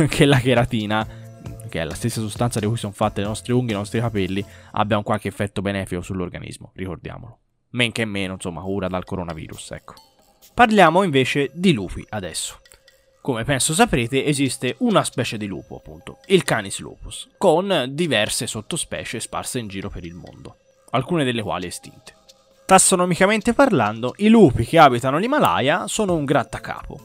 che 0.08 0.24
la 0.24 0.38
cheratina, 0.38 1.06
che 1.68 1.80
è 1.80 1.84
la 1.84 1.94
stessa 1.94 2.20
sostanza 2.20 2.58
di 2.58 2.66
cui 2.66 2.76
sono 2.76 2.92
fatte 2.92 3.20
le 3.20 3.28
nostre 3.28 3.52
unghie 3.52 3.72
e 3.72 3.74
i 3.74 3.78
nostri 3.78 4.00
capelli, 4.00 4.44
abbia 4.72 4.96
un 4.96 5.04
qualche 5.04 5.28
effetto 5.28 5.62
benefico 5.62 6.02
sull'organismo, 6.02 6.72
ricordiamolo. 6.74 7.38
Men 7.70 7.92
che 7.92 8.04
meno, 8.04 8.34
insomma, 8.34 8.60
cura 8.60 8.88
dal 8.88 9.04
coronavirus, 9.04 9.70
ecco. 9.70 9.94
Parliamo 10.52 11.04
invece 11.04 11.50
di 11.54 11.72
lupi 11.72 12.04
adesso. 12.10 12.61
Come 13.22 13.44
penso 13.44 13.72
saprete, 13.72 14.24
esiste 14.24 14.74
una 14.78 15.04
specie 15.04 15.36
di 15.36 15.46
lupo, 15.46 15.76
appunto, 15.76 16.18
il 16.26 16.42
Canis 16.42 16.80
lupus, 16.80 17.28
con 17.38 17.86
diverse 17.90 18.48
sottospecie 18.48 19.20
sparse 19.20 19.60
in 19.60 19.68
giro 19.68 19.88
per 19.88 20.04
il 20.04 20.14
mondo, 20.14 20.56
alcune 20.90 21.22
delle 21.22 21.40
quali 21.40 21.68
estinte. 21.68 22.14
Tassonomicamente 22.66 23.52
parlando, 23.52 24.14
i 24.16 24.28
lupi 24.28 24.64
che 24.64 24.80
abitano 24.80 25.18
l'Himalaya 25.18 25.86
sono 25.86 26.14
un 26.14 26.24
grattacapo. 26.24 27.00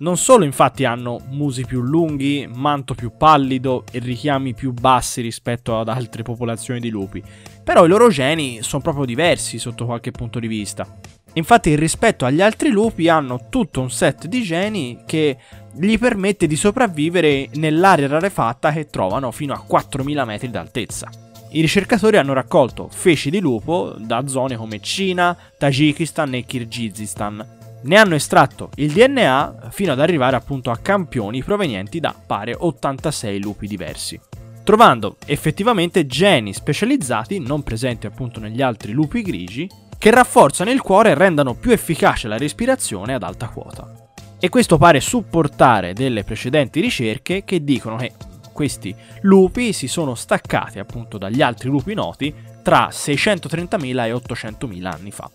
Non 0.00 0.18
solo 0.18 0.44
infatti 0.44 0.84
hanno 0.84 1.22
musi 1.30 1.64
più 1.64 1.80
lunghi, 1.80 2.46
manto 2.46 2.92
più 2.92 3.16
pallido 3.16 3.84
e 3.90 4.00
richiami 4.00 4.52
più 4.52 4.74
bassi 4.74 5.22
rispetto 5.22 5.78
ad 5.78 5.88
altre 5.88 6.22
popolazioni 6.22 6.78
di 6.78 6.90
lupi, 6.90 7.22
però 7.64 7.86
i 7.86 7.88
loro 7.88 8.10
geni 8.10 8.62
sono 8.62 8.82
proprio 8.82 9.06
diversi 9.06 9.58
sotto 9.58 9.86
qualche 9.86 10.10
punto 10.10 10.38
di 10.38 10.46
vista. 10.46 10.86
Infatti 11.34 11.74
rispetto 11.74 12.24
agli 12.24 12.40
altri 12.40 12.70
lupi 12.70 13.08
hanno 13.08 13.46
tutto 13.48 13.80
un 13.80 13.90
set 13.90 14.26
di 14.26 14.42
geni 14.42 15.00
che 15.04 15.36
gli 15.72 15.98
permette 15.98 16.46
di 16.46 16.56
sopravvivere 16.56 17.48
nell'area 17.54 18.06
rarefatta 18.06 18.70
che 18.70 18.86
trovano 18.86 19.32
fino 19.32 19.52
a 19.52 19.58
4000 19.58 20.24
metri 20.24 20.50
d'altezza. 20.50 21.10
I 21.50 21.60
ricercatori 21.60 22.16
hanno 22.16 22.32
raccolto 22.32 22.88
feci 22.88 23.30
di 23.30 23.40
lupo 23.40 23.94
da 23.98 24.26
zone 24.26 24.56
come 24.56 24.80
Cina, 24.80 25.36
Tagikistan 25.56 26.34
e 26.34 26.44
Kirghizistan. 26.44 27.46
Ne 27.82 27.96
hanno 27.96 28.14
estratto 28.14 28.70
il 28.76 28.92
DNA 28.92 29.68
fino 29.70 29.92
ad 29.92 30.00
arrivare 30.00 30.36
appunto 30.36 30.70
a 30.70 30.78
campioni 30.78 31.42
provenienti 31.42 32.00
da 32.00 32.14
pare 32.26 32.56
86 32.58 33.40
lupi 33.40 33.66
diversi, 33.66 34.18
trovando 34.64 35.16
effettivamente 35.26 36.06
geni 36.06 36.54
specializzati 36.54 37.38
non 37.40 37.62
presenti 37.62 38.06
appunto 38.06 38.40
negli 38.40 38.62
altri 38.62 38.92
lupi 38.92 39.22
grigi 39.22 39.68
che 39.98 40.10
rafforzano 40.10 40.70
il 40.70 40.80
cuore 40.80 41.10
e 41.10 41.14
rendano 41.14 41.54
più 41.54 41.70
efficace 41.70 42.28
la 42.28 42.36
respirazione 42.36 43.14
ad 43.14 43.22
alta 43.22 43.48
quota. 43.48 43.92
E 44.38 44.48
questo 44.48 44.76
pare 44.76 45.00
supportare 45.00 45.92
delle 45.92 46.24
precedenti 46.24 46.80
ricerche 46.80 47.44
che 47.44 47.64
dicono 47.64 47.96
che 47.96 48.12
questi 48.52 48.94
lupi 49.22 49.72
si 49.72 49.88
sono 49.88 50.14
staccati 50.14 50.78
appunto 50.78 51.18
dagli 51.18 51.42
altri 51.42 51.68
lupi 51.68 51.94
noti 51.94 52.32
tra 52.62 52.88
630.000 52.88 54.06
e 54.06 54.12
800.000 54.12 54.84
anni 54.84 55.10
fa 55.10 55.30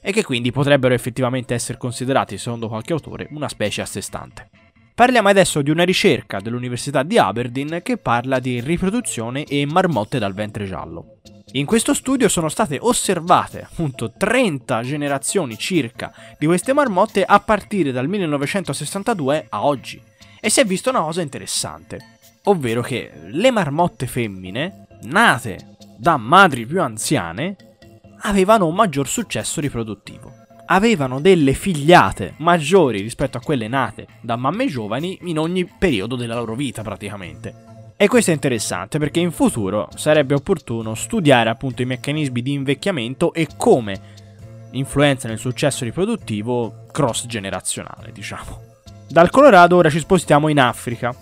e 0.00 0.12
che 0.12 0.22
quindi 0.22 0.52
potrebbero 0.52 0.94
effettivamente 0.94 1.52
essere 1.52 1.78
considerati, 1.78 2.38
secondo 2.38 2.68
qualche 2.68 2.92
autore, 2.92 3.26
una 3.32 3.48
specie 3.48 3.82
a 3.82 3.86
sé 3.86 4.00
stante. 4.00 4.65
Parliamo 4.96 5.28
adesso 5.28 5.60
di 5.60 5.68
una 5.68 5.84
ricerca 5.84 6.40
dell'Università 6.40 7.02
di 7.02 7.18
Aberdeen 7.18 7.80
che 7.82 7.98
parla 7.98 8.38
di 8.38 8.60
riproduzione 8.60 9.44
e 9.44 9.66
marmotte 9.66 10.18
dal 10.18 10.32
ventre 10.32 10.64
giallo. 10.64 11.18
In 11.52 11.66
questo 11.66 11.92
studio 11.92 12.30
sono 12.30 12.48
state 12.48 12.78
osservate 12.80 13.68
appunto 13.70 14.14
30 14.16 14.82
generazioni 14.82 15.58
circa 15.58 16.14
di 16.38 16.46
queste 16.46 16.72
marmotte 16.72 17.24
a 17.24 17.38
partire 17.40 17.92
dal 17.92 18.08
1962 18.08 19.48
a 19.50 19.66
oggi 19.66 20.00
e 20.40 20.48
si 20.48 20.60
è 20.60 20.64
visto 20.64 20.88
una 20.88 21.02
cosa 21.02 21.20
interessante 21.20 22.14
ovvero 22.44 22.80
che 22.80 23.12
le 23.26 23.50
marmotte 23.50 24.06
femmine, 24.06 24.86
nate 25.02 25.76
da 25.98 26.16
madri 26.16 26.64
più 26.64 26.80
anziane, 26.80 27.56
avevano 28.20 28.66
un 28.66 28.74
maggior 28.74 29.06
successo 29.06 29.60
riproduttivo. 29.60 30.35
Avevano 30.66 31.20
delle 31.20 31.52
figliate 31.52 32.34
maggiori 32.38 33.00
rispetto 33.00 33.38
a 33.38 33.40
quelle 33.40 33.68
nate 33.68 34.06
da 34.20 34.36
mamme 34.36 34.66
giovani 34.66 35.18
in 35.22 35.38
ogni 35.38 35.64
periodo 35.64 36.16
della 36.16 36.34
loro 36.34 36.54
vita 36.54 36.82
praticamente. 36.82 37.54
E 37.96 38.08
questo 38.08 38.30
è 38.30 38.34
interessante 38.34 38.98
perché 38.98 39.20
in 39.20 39.30
futuro 39.30 39.88
sarebbe 39.94 40.34
opportuno 40.34 40.94
studiare 40.94 41.50
appunto 41.50 41.82
i 41.82 41.86
meccanismi 41.86 42.42
di 42.42 42.52
invecchiamento 42.52 43.32
e 43.32 43.46
come 43.56 44.14
influenza 44.72 45.28
nel 45.28 45.38
successo 45.38 45.84
riproduttivo 45.84 46.84
cross 46.90 47.26
generazionale, 47.26 48.10
diciamo. 48.12 48.60
Dal 49.08 49.30
Colorado 49.30 49.76
ora 49.76 49.88
ci 49.88 50.00
spostiamo 50.00 50.48
in 50.48 50.58
Africa 50.58 51.14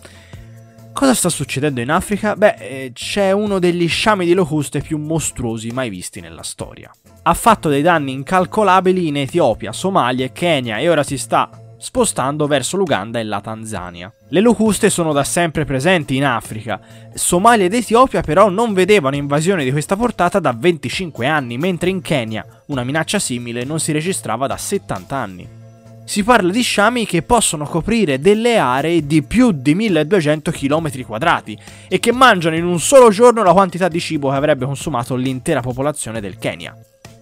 Cosa 0.95 1.13
sta 1.13 1.29
succedendo 1.29 1.81
in 1.81 1.91
Africa? 1.91 2.37
Beh, 2.37 2.55
eh, 2.57 2.91
c'è 2.95 3.33
uno 3.33 3.59
degli 3.59 3.89
sciami 3.89 4.25
di 4.25 4.33
locuste 4.33 4.81
più 4.81 4.97
mostruosi 4.97 5.71
mai 5.71 5.91
visti 5.91 6.21
nella 6.21 6.45
storia. 6.45 6.89
Ha 7.23 7.35
fatto 7.35 7.69
dei 7.69 7.83
danni 7.83 8.13
incalcolabili 8.13 9.09
in 9.09 9.17
Etiopia, 9.17 9.73
Somalia 9.73 10.25
e 10.25 10.31
Kenya 10.31 10.79
e 10.79 10.89
ora 10.89 11.03
si 11.03 11.19
sta 11.19 11.51
spostando 11.79 12.47
verso 12.47 12.77
l'Uganda 12.77 13.19
e 13.19 13.25
la 13.25 13.41
Tanzania. 13.41 14.11
Le 14.29 14.41
locuste 14.41 14.89
sono 14.89 15.13
da 15.13 15.25
sempre 15.25 15.65
presenti 15.65 16.15
in 16.15 16.25
Africa. 16.25 16.81
Somalia 17.13 17.65
ed 17.65 17.75
Etiopia 17.75 18.21
però 18.21 18.49
non 18.49 18.73
vedevano 18.73 19.17
invasioni 19.17 19.65
di 19.65 19.73
questa 19.73 19.97
portata 19.97 20.39
da 20.39 20.55
25 20.57 21.27
anni, 21.27 21.59
mentre 21.59 21.91
in 21.91 22.03
Kenya 22.03 22.47
una 22.67 22.85
minaccia 22.85 23.19
simile 23.19 23.65
non 23.65 23.81
si 23.81 23.91
registrava 23.91 24.47
da 24.47 24.57
70 24.57 25.17
anni. 25.17 25.64
Si 26.07 26.23
parla 26.23 26.53
di 26.53 26.61
sciami 26.61 27.07
che 27.07 27.23
possono 27.23 27.65
coprire 27.65 28.21
delle 28.21 28.59
aree 28.59 29.07
di 29.07 29.23
più 29.23 29.53
di 29.53 29.75
1200 29.75 30.51
km 30.51 31.03
quadrati 31.03 31.59
e 31.89 31.99
che 31.99 32.13
mangiano 32.13 32.57
in 32.57 32.67
un 32.67 32.79
solo 32.79 33.09
giorno 33.09 33.43
la 33.43 33.53
quantità 33.53 33.89
di 33.89 33.99
cibo 33.99 34.29
che 34.29 34.37
avrebbe 34.37 34.67
consumato 34.67 35.17
l'intera 35.17 35.61
popolazione 35.61 36.21
del 36.21 36.37
Kenya. 36.39 36.77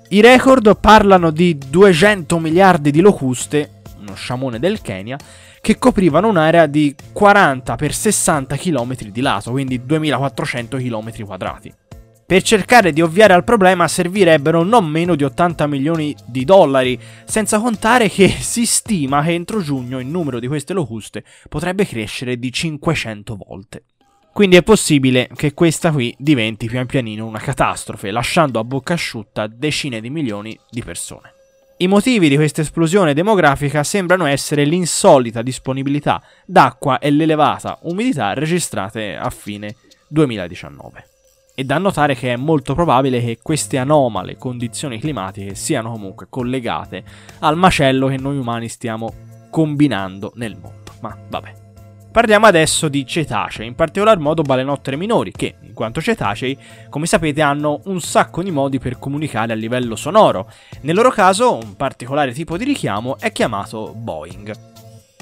I 0.08 0.20
record 0.20 0.78
parlano 0.78 1.30
di 1.30 1.56
200 1.56 2.38
miliardi 2.38 2.90
di 2.90 3.00
locuste, 3.00 3.82
uno 4.00 4.14
sciamone 4.14 4.58
del 4.58 4.82
Kenya, 4.82 5.16
che 5.60 5.78
coprivano 5.78 6.28
un'area 6.28 6.66
di 6.66 6.94
40 7.12 7.76
x 7.76 7.88
60 7.88 8.56
km 8.56 8.94
di 9.04 9.20
lato, 9.20 9.52
quindi 9.52 9.80
2400 9.86 10.76
km 10.76 11.24
quadrati. 11.24 11.72
Per 12.32 12.40
cercare 12.40 12.94
di 12.94 13.02
ovviare 13.02 13.34
al 13.34 13.44
problema 13.44 13.86
servirebbero 13.86 14.62
non 14.62 14.86
meno 14.86 15.16
di 15.16 15.22
80 15.22 15.66
milioni 15.66 16.16
di 16.24 16.46
dollari, 16.46 16.98
senza 17.26 17.60
contare 17.60 18.08
che 18.08 18.26
si 18.40 18.64
stima 18.64 19.22
che 19.22 19.32
entro 19.32 19.60
giugno 19.60 20.00
il 20.00 20.06
numero 20.06 20.40
di 20.40 20.46
queste 20.46 20.72
locuste 20.72 21.24
potrebbe 21.50 21.86
crescere 21.86 22.38
di 22.38 22.50
500 22.50 23.36
volte. 23.46 23.84
Quindi 24.32 24.56
è 24.56 24.62
possibile 24.62 25.28
che 25.36 25.52
questa 25.52 25.92
qui 25.92 26.14
diventi 26.16 26.68
pian 26.68 26.86
pianino 26.86 27.26
una 27.26 27.38
catastrofe, 27.38 28.10
lasciando 28.10 28.58
a 28.58 28.64
bocca 28.64 28.94
asciutta 28.94 29.46
decine 29.46 30.00
di 30.00 30.08
milioni 30.08 30.58
di 30.70 30.82
persone. 30.82 31.34
I 31.76 31.86
motivi 31.86 32.30
di 32.30 32.36
questa 32.36 32.62
esplosione 32.62 33.12
demografica 33.12 33.84
sembrano 33.84 34.24
essere 34.24 34.64
l'insolita 34.64 35.42
disponibilità 35.42 36.22
d'acqua 36.46 36.98
e 36.98 37.10
l'elevata 37.10 37.78
umidità 37.82 38.32
registrate 38.32 39.16
a 39.16 39.28
fine 39.28 39.76
2019. 40.08 41.08
E 41.54 41.64
da 41.64 41.76
notare 41.76 42.14
che 42.14 42.32
è 42.32 42.36
molto 42.36 42.74
probabile 42.74 43.20
che 43.20 43.38
queste 43.42 43.76
anomale 43.76 44.36
condizioni 44.38 44.98
climatiche 44.98 45.54
siano 45.54 45.92
comunque 45.92 46.26
collegate 46.30 47.04
al 47.40 47.56
macello 47.56 48.06
che 48.08 48.16
noi 48.16 48.38
umani 48.38 48.68
stiamo 48.68 49.12
combinando 49.50 50.32
nel 50.36 50.56
mondo. 50.56 50.92
Ma 51.00 51.16
vabbè. 51.28 51.60
Parliamo 52.10 52.44
adesso 52.44 52.88
di 52.88 53.06
cetacei, 53.06 53.66
in 53.66 53.74
particolar 53.74 54.18
modo 54.18 54.42
balenottere 54.42 54.96
minori, 54.96 55.32
che, 55.32 55.54
in 55.62 55.72
quanto 55.72 56.00
cetacei, 56.02 56.58
come 56.90 57.06
sapete, 57.06 57.40
hanno 57.40 57.80
un 57.84 58.02
sacco 58.02 58.42
di 58.42 58.50
modi 58.50 58.78
per 58.78 58.98
comunicare 58.98 59.52
a 59.52 59.56
livello 59.56 59.96
sonoro. 59.96 60.50
Nel 60.82 60.94
loro 60.94 61.10
caso, 61.10 61.54
un 61.54 61.74
particolare 61.74 62.32
tipo 62.32 62.58
di 62.58 62.64
richiamo 62.64 63.18
è 63.18 63.32
chiamato 63.32 63.94
Boeing. 63.96 64.54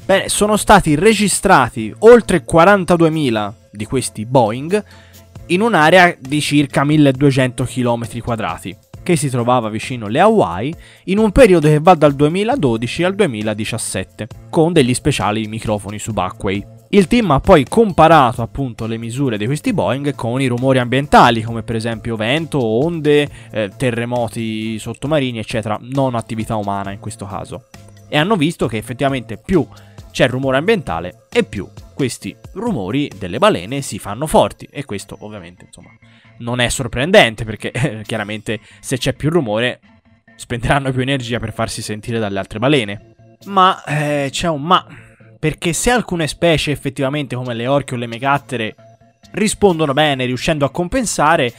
Bene, 0.04 0.28
sono 0.28 0.56
stati 0.56 0.96
registrati 0.96 1.94
oltre 2.00 2.44
42.000 2.44 3.52
di 3.70 3.86
questi 3.86 4.26
Boeing 4.26 4.84
in 5.50 5.60
un'area 5.60 6.16
di 6.18 6.40
circa 6.40 6.84
1200 6.84 7.64
km 7.64 8.20
quadrati 8.20 8.76
che 9.02 9.16
si 9.16 9.30
trovava 9.30 9.68
vicino 9.70 10.06
alle 10.06 10.20
Hawaii 10.20 10.74
in 11.04 11.18
un 11.18 11.32
periodo 11.32 11.68
che 11.68 11.80
va 11.80 11.94
dal 11.94 12.14
2012 12.14 13.02
al 13.02 13.14
2017, 13.14 14.28
con 14.50 14.72
degli 14.72 14.94
speciali 14.94 15.46
microfoni 15.46 15.98
subacquei. 15.98 16.78
Il 16.90 17.06
team 17.06 17.30
ha 17.30 17.40
poi 17.40 17.64
comparato 17.68 18.42
appunto 18.42 18.86
le 18.86 18.98
misure 18.98 19.38
di 19.38 19.46
questi 19.46 19.72
Boeing 19.72 20.14
con 20.14 20.40
i 20.40 20.46
rumori 20.46 20.78
ambientali, 20.78 21.40
come 21.40 21.62
per 21.62 21.76
esempio 21.76 22.16
vento, 22.16 22.62
onde, 22.62 23.28
eh, 23.50 23.70
terremoti 23.76 24.78
sottomarini, 24.78 25.38
eccetera, 25.38 25.78
non 25.80 26.14
attività 26.14 26.56
umana 26.56 26.90
in 26.90 26.98
questo 26.98 27.26
caso. 27.26 27.66
E 28.08 28.18
hanno 28.18 28.36
visto 28.36 28.66
che 28.66 28.76
effettivamente 28.76 29.38
più 29.38 29.66
c'è 30.10 30.28
rumore 30.28 30.58
ambientale 30.58 31.22
e 31.32 31.44
più 31.44 31.66
questi 32.00 32.34
rumori 32.52 33.10
delle 33.18 33.36
balene 33.36 33.82
si 33.82 33.98
fanno 33.98 34.26
forti. 34.26 34.66
E 34.70 34.86
questo 34.86 35.18
ovviamente, 35.20 35.66
insomma, 35.66 35.90
non 36.38 36.58
è 36.58 36.70
sorprendente 36.70 37.44
perché 37.44 37.70
eh, 37.76 38.02
chiaramente 38.06 38.58
se 38.80 38.96
c'è 38.96 39.12
più 39.12 39.28
rumore 39.28 39.80
spenderanno 40.34 40.92
più 40.92 41.02
energia 41.02 41.38
per 41.38 41.52
farsi 41.52 41.82
sentire 41.82 42.18
dalle 42.18 42.38
altre 42.38 42.58
balene. 42.58 43.14
Ma 43.44 43.84
eh, 43.84 44.28
c'è 44.30 44.48
un 44.48 44.62
ma 44.62 44.86
perché 45.38 45.74
se 45.74 45.90
alcune 45.90 46.26
specie 46.26 46.70
effettivamente 46.70 47.36
come 47.36 47.52
le 47.52 47.66
orche 47.66 47.94
o 47.94 47.98
le 47.98 48.06
megattere 48.06 48.74
rispondono 49.32 49.92
bene 49.92 50.24
riuscendo 50.24 50.64
a 50.64 50.70
compensare, 50.70 51.52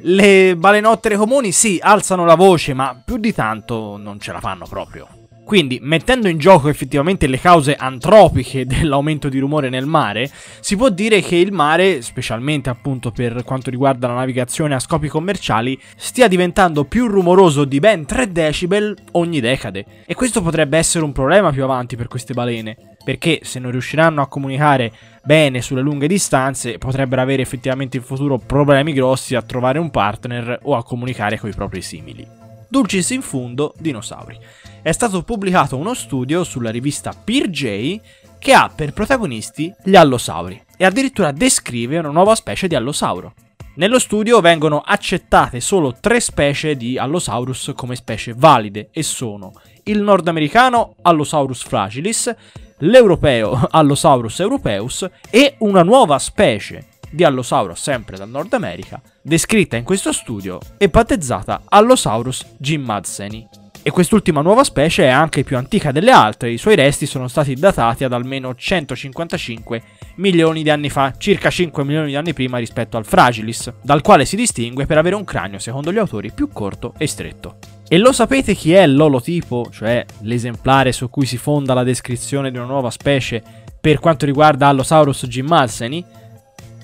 le 0.00 0.56
balenottere 0.56 1.16
comuni 1.16 1.52
sì, 1.52 1.78
alzano 1.80 2.26
la 2.26 2.34
voce, 2.34 2.74
ma 2.74 3.00
più 3.02 3.16
di 3.16 3.32
tanto 3.32 3.96
non 3.96 4.20
ce 4.20 4.32
la 4.32 4.40
fanno 4.40 4.66
proprio. 4.66 5.19
Quindi, 5.44 5.80
mettendo 5.82 6.28
in 6.28 6.38
gioco 6.38 6.68
effettivamente 6.68 7.26
le 7.26 7.40
cause 7.40 7.74
antropiche 7.74 8.66
dell'aumento 8.66 9.28
di 9.28 9.38
rumore 9.38 9.68
nel 9.68 9.86
mare, 9.86 10.30
si 10.60 10.76
può 10.76 10.88
dire 10.90 11.20
che 11.22 11.36
il 11.36 11.52
mare, 11.52 12.02
specialmente 12.02 12.70
appunto 12.70 13.10
per 13.10 13.42
quanto 13.44 13.70
riguarda 13.70 14.06
la 14.06 14.14
navigazione 14.14 14.74
a 14.74 14.78
scopi 14.78 15.08
commerciali, 15.08 15.78
stia 15.96 16.28
diventando 16.28 16.84
più 16.84 17.06
rumoroso 17.06 17.64
di 17.64 17.80
ben 17.80 18.04
3 18.06 18.30
decibel 18.30 18.96
ogni 19.12 19.40
decade. 19.40 19.84
E 20.06 20.14
questo 20.14 20.40
potrebbe 20.42 20.78
essere 20.78 21.04
un 21.04 21.12
problema 21.12 21.50
più 21.50 21.64
avanti 21.64 21.96
per 21.96 22.06
queste 22.06 22.34
balene, 22.34 22.76
perché 23.04 23.40
se 23.42 23.58
non 23.58 23.72
riusciranno 23.72 24.22
a 24.22 24.28
comunicare 24.28 24.92
bene 25.24 25.62
sulle 25.62 25.80
lunghe 25.80 26.06
distanze, 26.06 26.78
potrebbero 26.78 27.22
avere 27.22 27.42
effettivamente 27.42 27.96
in 27.96 28.02
futuro 28.02 28.38
problemi 28.38 28.92
grossi 28.92 29.34
a 29.34 29.42
trovare 29.42 29.78
un 29.78 29.90
partner 29.90 30.60
o 30.62 30.76
a 30.76 30.84
comunicare 30.84 31.38
con 31.38 31.50
i 31.50 31.54
propri 31.54 31.82
simili. 31.82 32.39
Dulcis 32.70 33.10
in 33.10 33.20
fundo, 33.20 33.74
dinosauri 33.78 34.38
è 34.80 34.92
stato 34.92 35.24
pubblicato 35.24 35.76
uno 35.76 35.92
studio 35.92 36.44
sulla 36.44 36.70
rivista 36.70 37.12
PeerJ 37.12 38.00
che 38.38 38.52
ha 38.52 38.70
per 38.72 38.92
protagonisti 38.92 39.74
gli 39.82 39.96
allosauri 39.96 40.62
e 40.76 40.84
addirittura 40.84 41.32
descrive 41.32 41.98
una 41.98 42.10
nuova 42.10 42.36
specie 42.36 42.68
di 42.68 42.76
allosauro. 42.76 43.34
Nello 43.74 43.98
studio 43.98 44.40
vengono 44.40 44.78
accettate 44.78 45.58
solo 45.58 45.96
tre 46.00 46.20
specie 46.20 46.76
di 46.76 46.96
Allosaurus 46.96 47.72
come 47.74 47.96
specie 47.96 48.34
valide 48.36 48.88
e 48.92 49.02
sono 49.02 49.52
il 49.84 50.00
nordamericano 50.00 50.94
Allosaurus 51.02 51.62
fragilis, 51.62 52.32
l'europeo 52.78 53.66
Allosaurus 53.70 54.38
europeus 54.38 55.08
e 55.28 55.56
una 55.58 55.82
nuova 55.82 56.18
specie 56.18 56.89
di 57.10 57.24
Allosauro 57.24 57.74
sempre 57.74 58.16
dal 58.16 58.28
Nord 58.28 58.52
America, 58.54 59.00
descritta 59.22 59.76
in 59.76 59.84
questo 59.84 60.12
studio 60.12 60.58
e 60.78 60.88
battezzata 60.88 61.62
Allosaurus 61.68 62.44
jimmadseni. 62.56 63.48
E 63.82 63.90
quest'ultima 63.90 64.42
nuova 64.42 64.62
specie 64.62 65.04
è 65.04 65.08
anche 65.08 65.42
più 65.42 65.56
antica 65.56 65.90
delle 65.90 66.10
altre, 66.10 66.50
i 66.50 66.58
suoi 66.58 66.76
resti 66.76 67.06
sono 67.06 67.28
stati 67.28 67.54
datati 67.54 68.04
ad 68.04 68.12
almeno 68.12 68.54
155 68.54 69.82
milioni 70.16 70.62
di 70.62 70.68
anni 70.68 70.90
fa, 70.90 71.14
circa 71.16 71.48
5 71.48 71.82
milioni 71.82 72.08
di 72.08 72.16
anni 72.16 72.34
prima 72.34 72.58
rispetto 72.58 72.98
al 72.98 73.06
Fragilis, 73.06 73.72
dal 73.80 74.02
quale 74.02 74.26
si 74.26 74.36
distingue 74.36 74.84
per 74.84 74.98
avere 74.98 75.16
un 75.16 75.24
cranio, 75.24 75.58
secondo 75.58 75.92
gli 75.92 75.98
autori, 75.98 76.30
più 76.30 76.50
corto 76.52 76.92
e 76.98 77.06
stretto. 77.06 77.56
E 77.88 77.96
lo 77.96 78.12
sapete 78.12 78.54
chi 78.54 78.74
è 78.74 78.86
l'olotipo, 78.86 79.66
cioè 79.72 80.04
l'esemplare 80.20 80.92
su 80.92 81.08
cui 81.08 81.24
si 81.24 81.38
fonda 81.38 81.72
la 81.72 81.82
descrizione 81.82 82.50
di 82.50 82.58
una 82.58 82.66
nuova 82.66 82.90
specie 82.90 83.42
per 83.80 83.98
quanto 83.98 84.26
riguarda 84.26 84.68
Allosaurus 84.68 85.24
jimmalseni? 85.26 86.04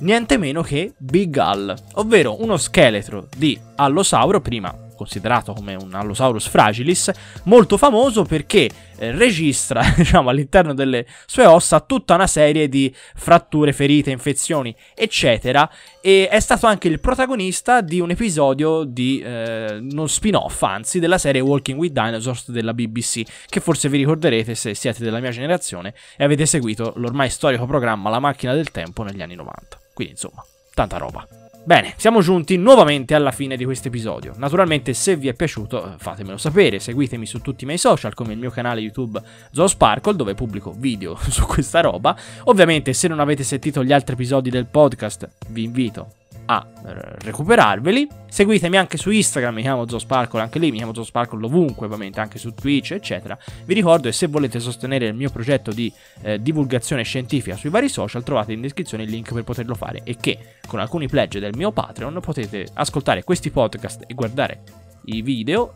Niente 0.00 0.36
meno 0.36 0.62
che 0.62 0.92
Big 0.98 1.36
Al, 1.38 1.74
ovvero 1.94 2.42
uno 2.42 2.56
scheletro 2.58 3.28
di 3.34 3.58
allosauro, 3.76 4.40
prima 4.40 4.84
considerato 4.96 5.52
come 5.52 5.76
un 5.76 5.94
Allosaurus 5.94 6.48
fragilis, 6.48 7.12
molto 7.44 7.76
famoso 7.76 8.24
perché 8.24 8.68
eh, 8.96 9.12
registra, 9.12 9.82
diciamo, 9.94 10.30
all'interno 10.30 10.74
delle 10.74 11.06
sue 11.26 11.44
ossa 11.44 11.78
tutta 11.80 12.14
una 12.14 12.26
serie 12.26 12.68
di 12.68 12.92
fratture, 13.14 13.72
ferite, 13.72 14.10
infezioni, 14.10 14.74
eccetera, 14.94 15.70
e 16.00 16.28
è 16.28 16.40
stato 16.40 16.66
anche 16.66 16.88
il 16.88 16.98
protagonista 16.98 17.80
di 17.80 18.00
un 18.00 18.10
episodio 18.10 18.82
di 18.82 19.20
eh, 19.20 19.76
uno 19.76 20.08
spin-off, 20.08 20.62
anzi, 20.62 20.98
della 20.98 21.18
serie 21.18 21.40
Walking 21.40 21.78
with 21.78 21.92
Dinosaurs 21.92 22.50
della 22.50 22.74
BBC, 22.74 23.22
che 23.48 23.60
forse 23.60 23.88
vi 23.88 23.98
ricorderete 23.98 24.54
se 24.56 24.74
siete 24.74 25.04
della 25.04 25.20
mia 25.20 25.30
generazione 25.30 25.94
e 26.16 26.24
avete 26.24 26.46
seguito 26.46 26.94
l'ormai 26.96 27.30
storico 27.30 27.66
programma 27.66 28.10
La 28.10 28.18
macchina 28.18 28.54
del 28.54 28.70
tempo 28.70 29.02
negli 29.02 29.22
anni 29.22 29.34
90. 29.34 29.80
Quindi, 29.96 30.12
insomma, 30.12 30.44
tanta 30.74 30.98
roba. 30.98 31.26
Bene, 31.64 31.94
siamo 31.96 32.20
giunti 32.20 32.58
nuovamente 32.58 33.14
alla 33.14 33.30
fine 33.30 33.56
di 33.56 33.64
questo 33.64 33.88
episodio. 33.88 34.34
Naturalmente 34.36 34.92
se 34.92 35.16
vi 35.16 35.28
è 35.28 35.32
piaciuto 35.32 35.84
eh, 35.84 35.94
fatemelo 35.96 36.36
sapere, 36.36 36.78
seguitemi 36.78 37.24
su 37.24 37.40
tutti 37.40 37.64
i 37.64 37.66
miei 37.66 37.78
social 37.78 38.12
come 38.12 38.34
il 38.34 38.38
mio 38.38 38.50
canale 38.50 38.80
YouTube 38.80 39.20
ZooSparkle 39.52 40.14
dove 40.14 40.34
pubblico 40.34 40.72
video 40.76 41.16
su 41.28 41.46
questa 41.46 41.80
roba. 41.80 42.14
Ovviamente 42.44 42.92
se 42.92 43.08
non 43.08 43.20
avete 43.20 43.42
sentito 43.42 43.82
gli 43.82 43.92
altri 43.92 44.14
episodi 44.14 44.50
del 44.50 44.66
podcast 44.66 45.28
vi 45.48 45.64
invito 45.64 46.12
a 46.46 46.66
recuperarveli. 46.82 48.08
Seguitemi 48.28 48.76
anche 48.76 48.96
su 48.96 49.10
Instagram, 49.10 49.54
mi 49.54 49.62
chiamo 49.62 49.88
Zosparkle, 49.88 50.40
anche 50.40 50.58
lì 50.58 50.70
mi 50.70 50.78
chiamo 50.78 50.94
Zosparkle 50.94 51.44
ovunque, 51.44 51.86
ovviamente 51.86 52.20
anche 52.20 52.38
su 52.38 52.54
Twitch, 52.54 52.92
eccetera. 52.92 53.38
Vi 53.64 53.74
ricordo 53.74 54.08
che 54.08 54.12
se 54.12 54.26
volete 54.26 54.60
sostenere 54.60 55.06
il 55.06 55.14
mio 55.14 55.30
progetto 55.30 55.72
di 55.72 55.92
eh, 56.22 56.40
divulgazione 56.40 57.02
scientifica 57.02 57.56
sui 57.56 57.70
vari 57.70 57.88
social, 57.88 58.22
trovate 58.22 58.52
in 58.52 58.60
descrizione 58.60 59.04
il 59.04 59.10
link 59.10 59.32
per 59.32 59.44
poterlo 59.44 59.74
fare 59.74 60.00
e 60.04 60.16
che 60.18 60.38
con 60.66 60.80
alcuni 60.80 61.08
pledge 61.08 61.40
del 61.40 61.54
mio 61.56 61.72
Patreon 61.72 62.18
potete 62.20 62.66
ascoltare 62.74 63.24
questi 63.24 63.50
podcast 63.50 64.04
e 64.06 64.14
guardare 64.14 64.62
i 65.06 65.22
video 65.22 65.72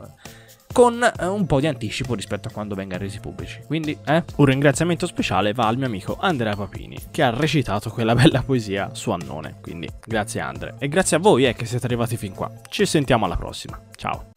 con 0.72 1.02
eh, 1.02 1.26
un 1.26 1.46
po' 1.46 1.60
di 1.60 1.66
anticipo 1.66 2.14
rispetto 2.14 2.48
a 2.48 2.50
quando 2.50 2.74
venga 2.74 2.96
resi 2.96 3.20
pubblici. 3.20 3.60
Quindi, 3.66 3.96
eh, 4.06 4.24
un 4.36 4.44
ringraziamento 4.44 5.06
speciale 5.06 5.52
va 5.52 5.66
al 5.66 5.76
mio 5.76 5.86
amico 5.86 6.16
Andrea 6.20 6.54
Papini, 6.54 6.96
che 7.10 7.22
ha 7.22 7.30
recitato 7.30 7.90
quella 7.90 8.14
bella 8.14 8.42
poesia 8.42 8.90
su 8.92 9.10
Annone. 9.10 9.56
Quindi, 9.60 9.88
grazie 10.04 10.40
Andre. 10.40 10.74
E 10.78 10.88
grazie 10.88 11.16
a 11.16 11.20
voi, 11.20 11.46
eh, 11.46 11.54
che 11.54 11.66
siete 11.66 11.86
arrivati 11.86 12.16
fin 12.16 12.34
qua. 12.34 12.50
Ci 12.68 12.86
sentiamo 12.86 13.24
alla 13.24 13.36
prossima. 13.36 13.80
Ciao. 13.96 14.30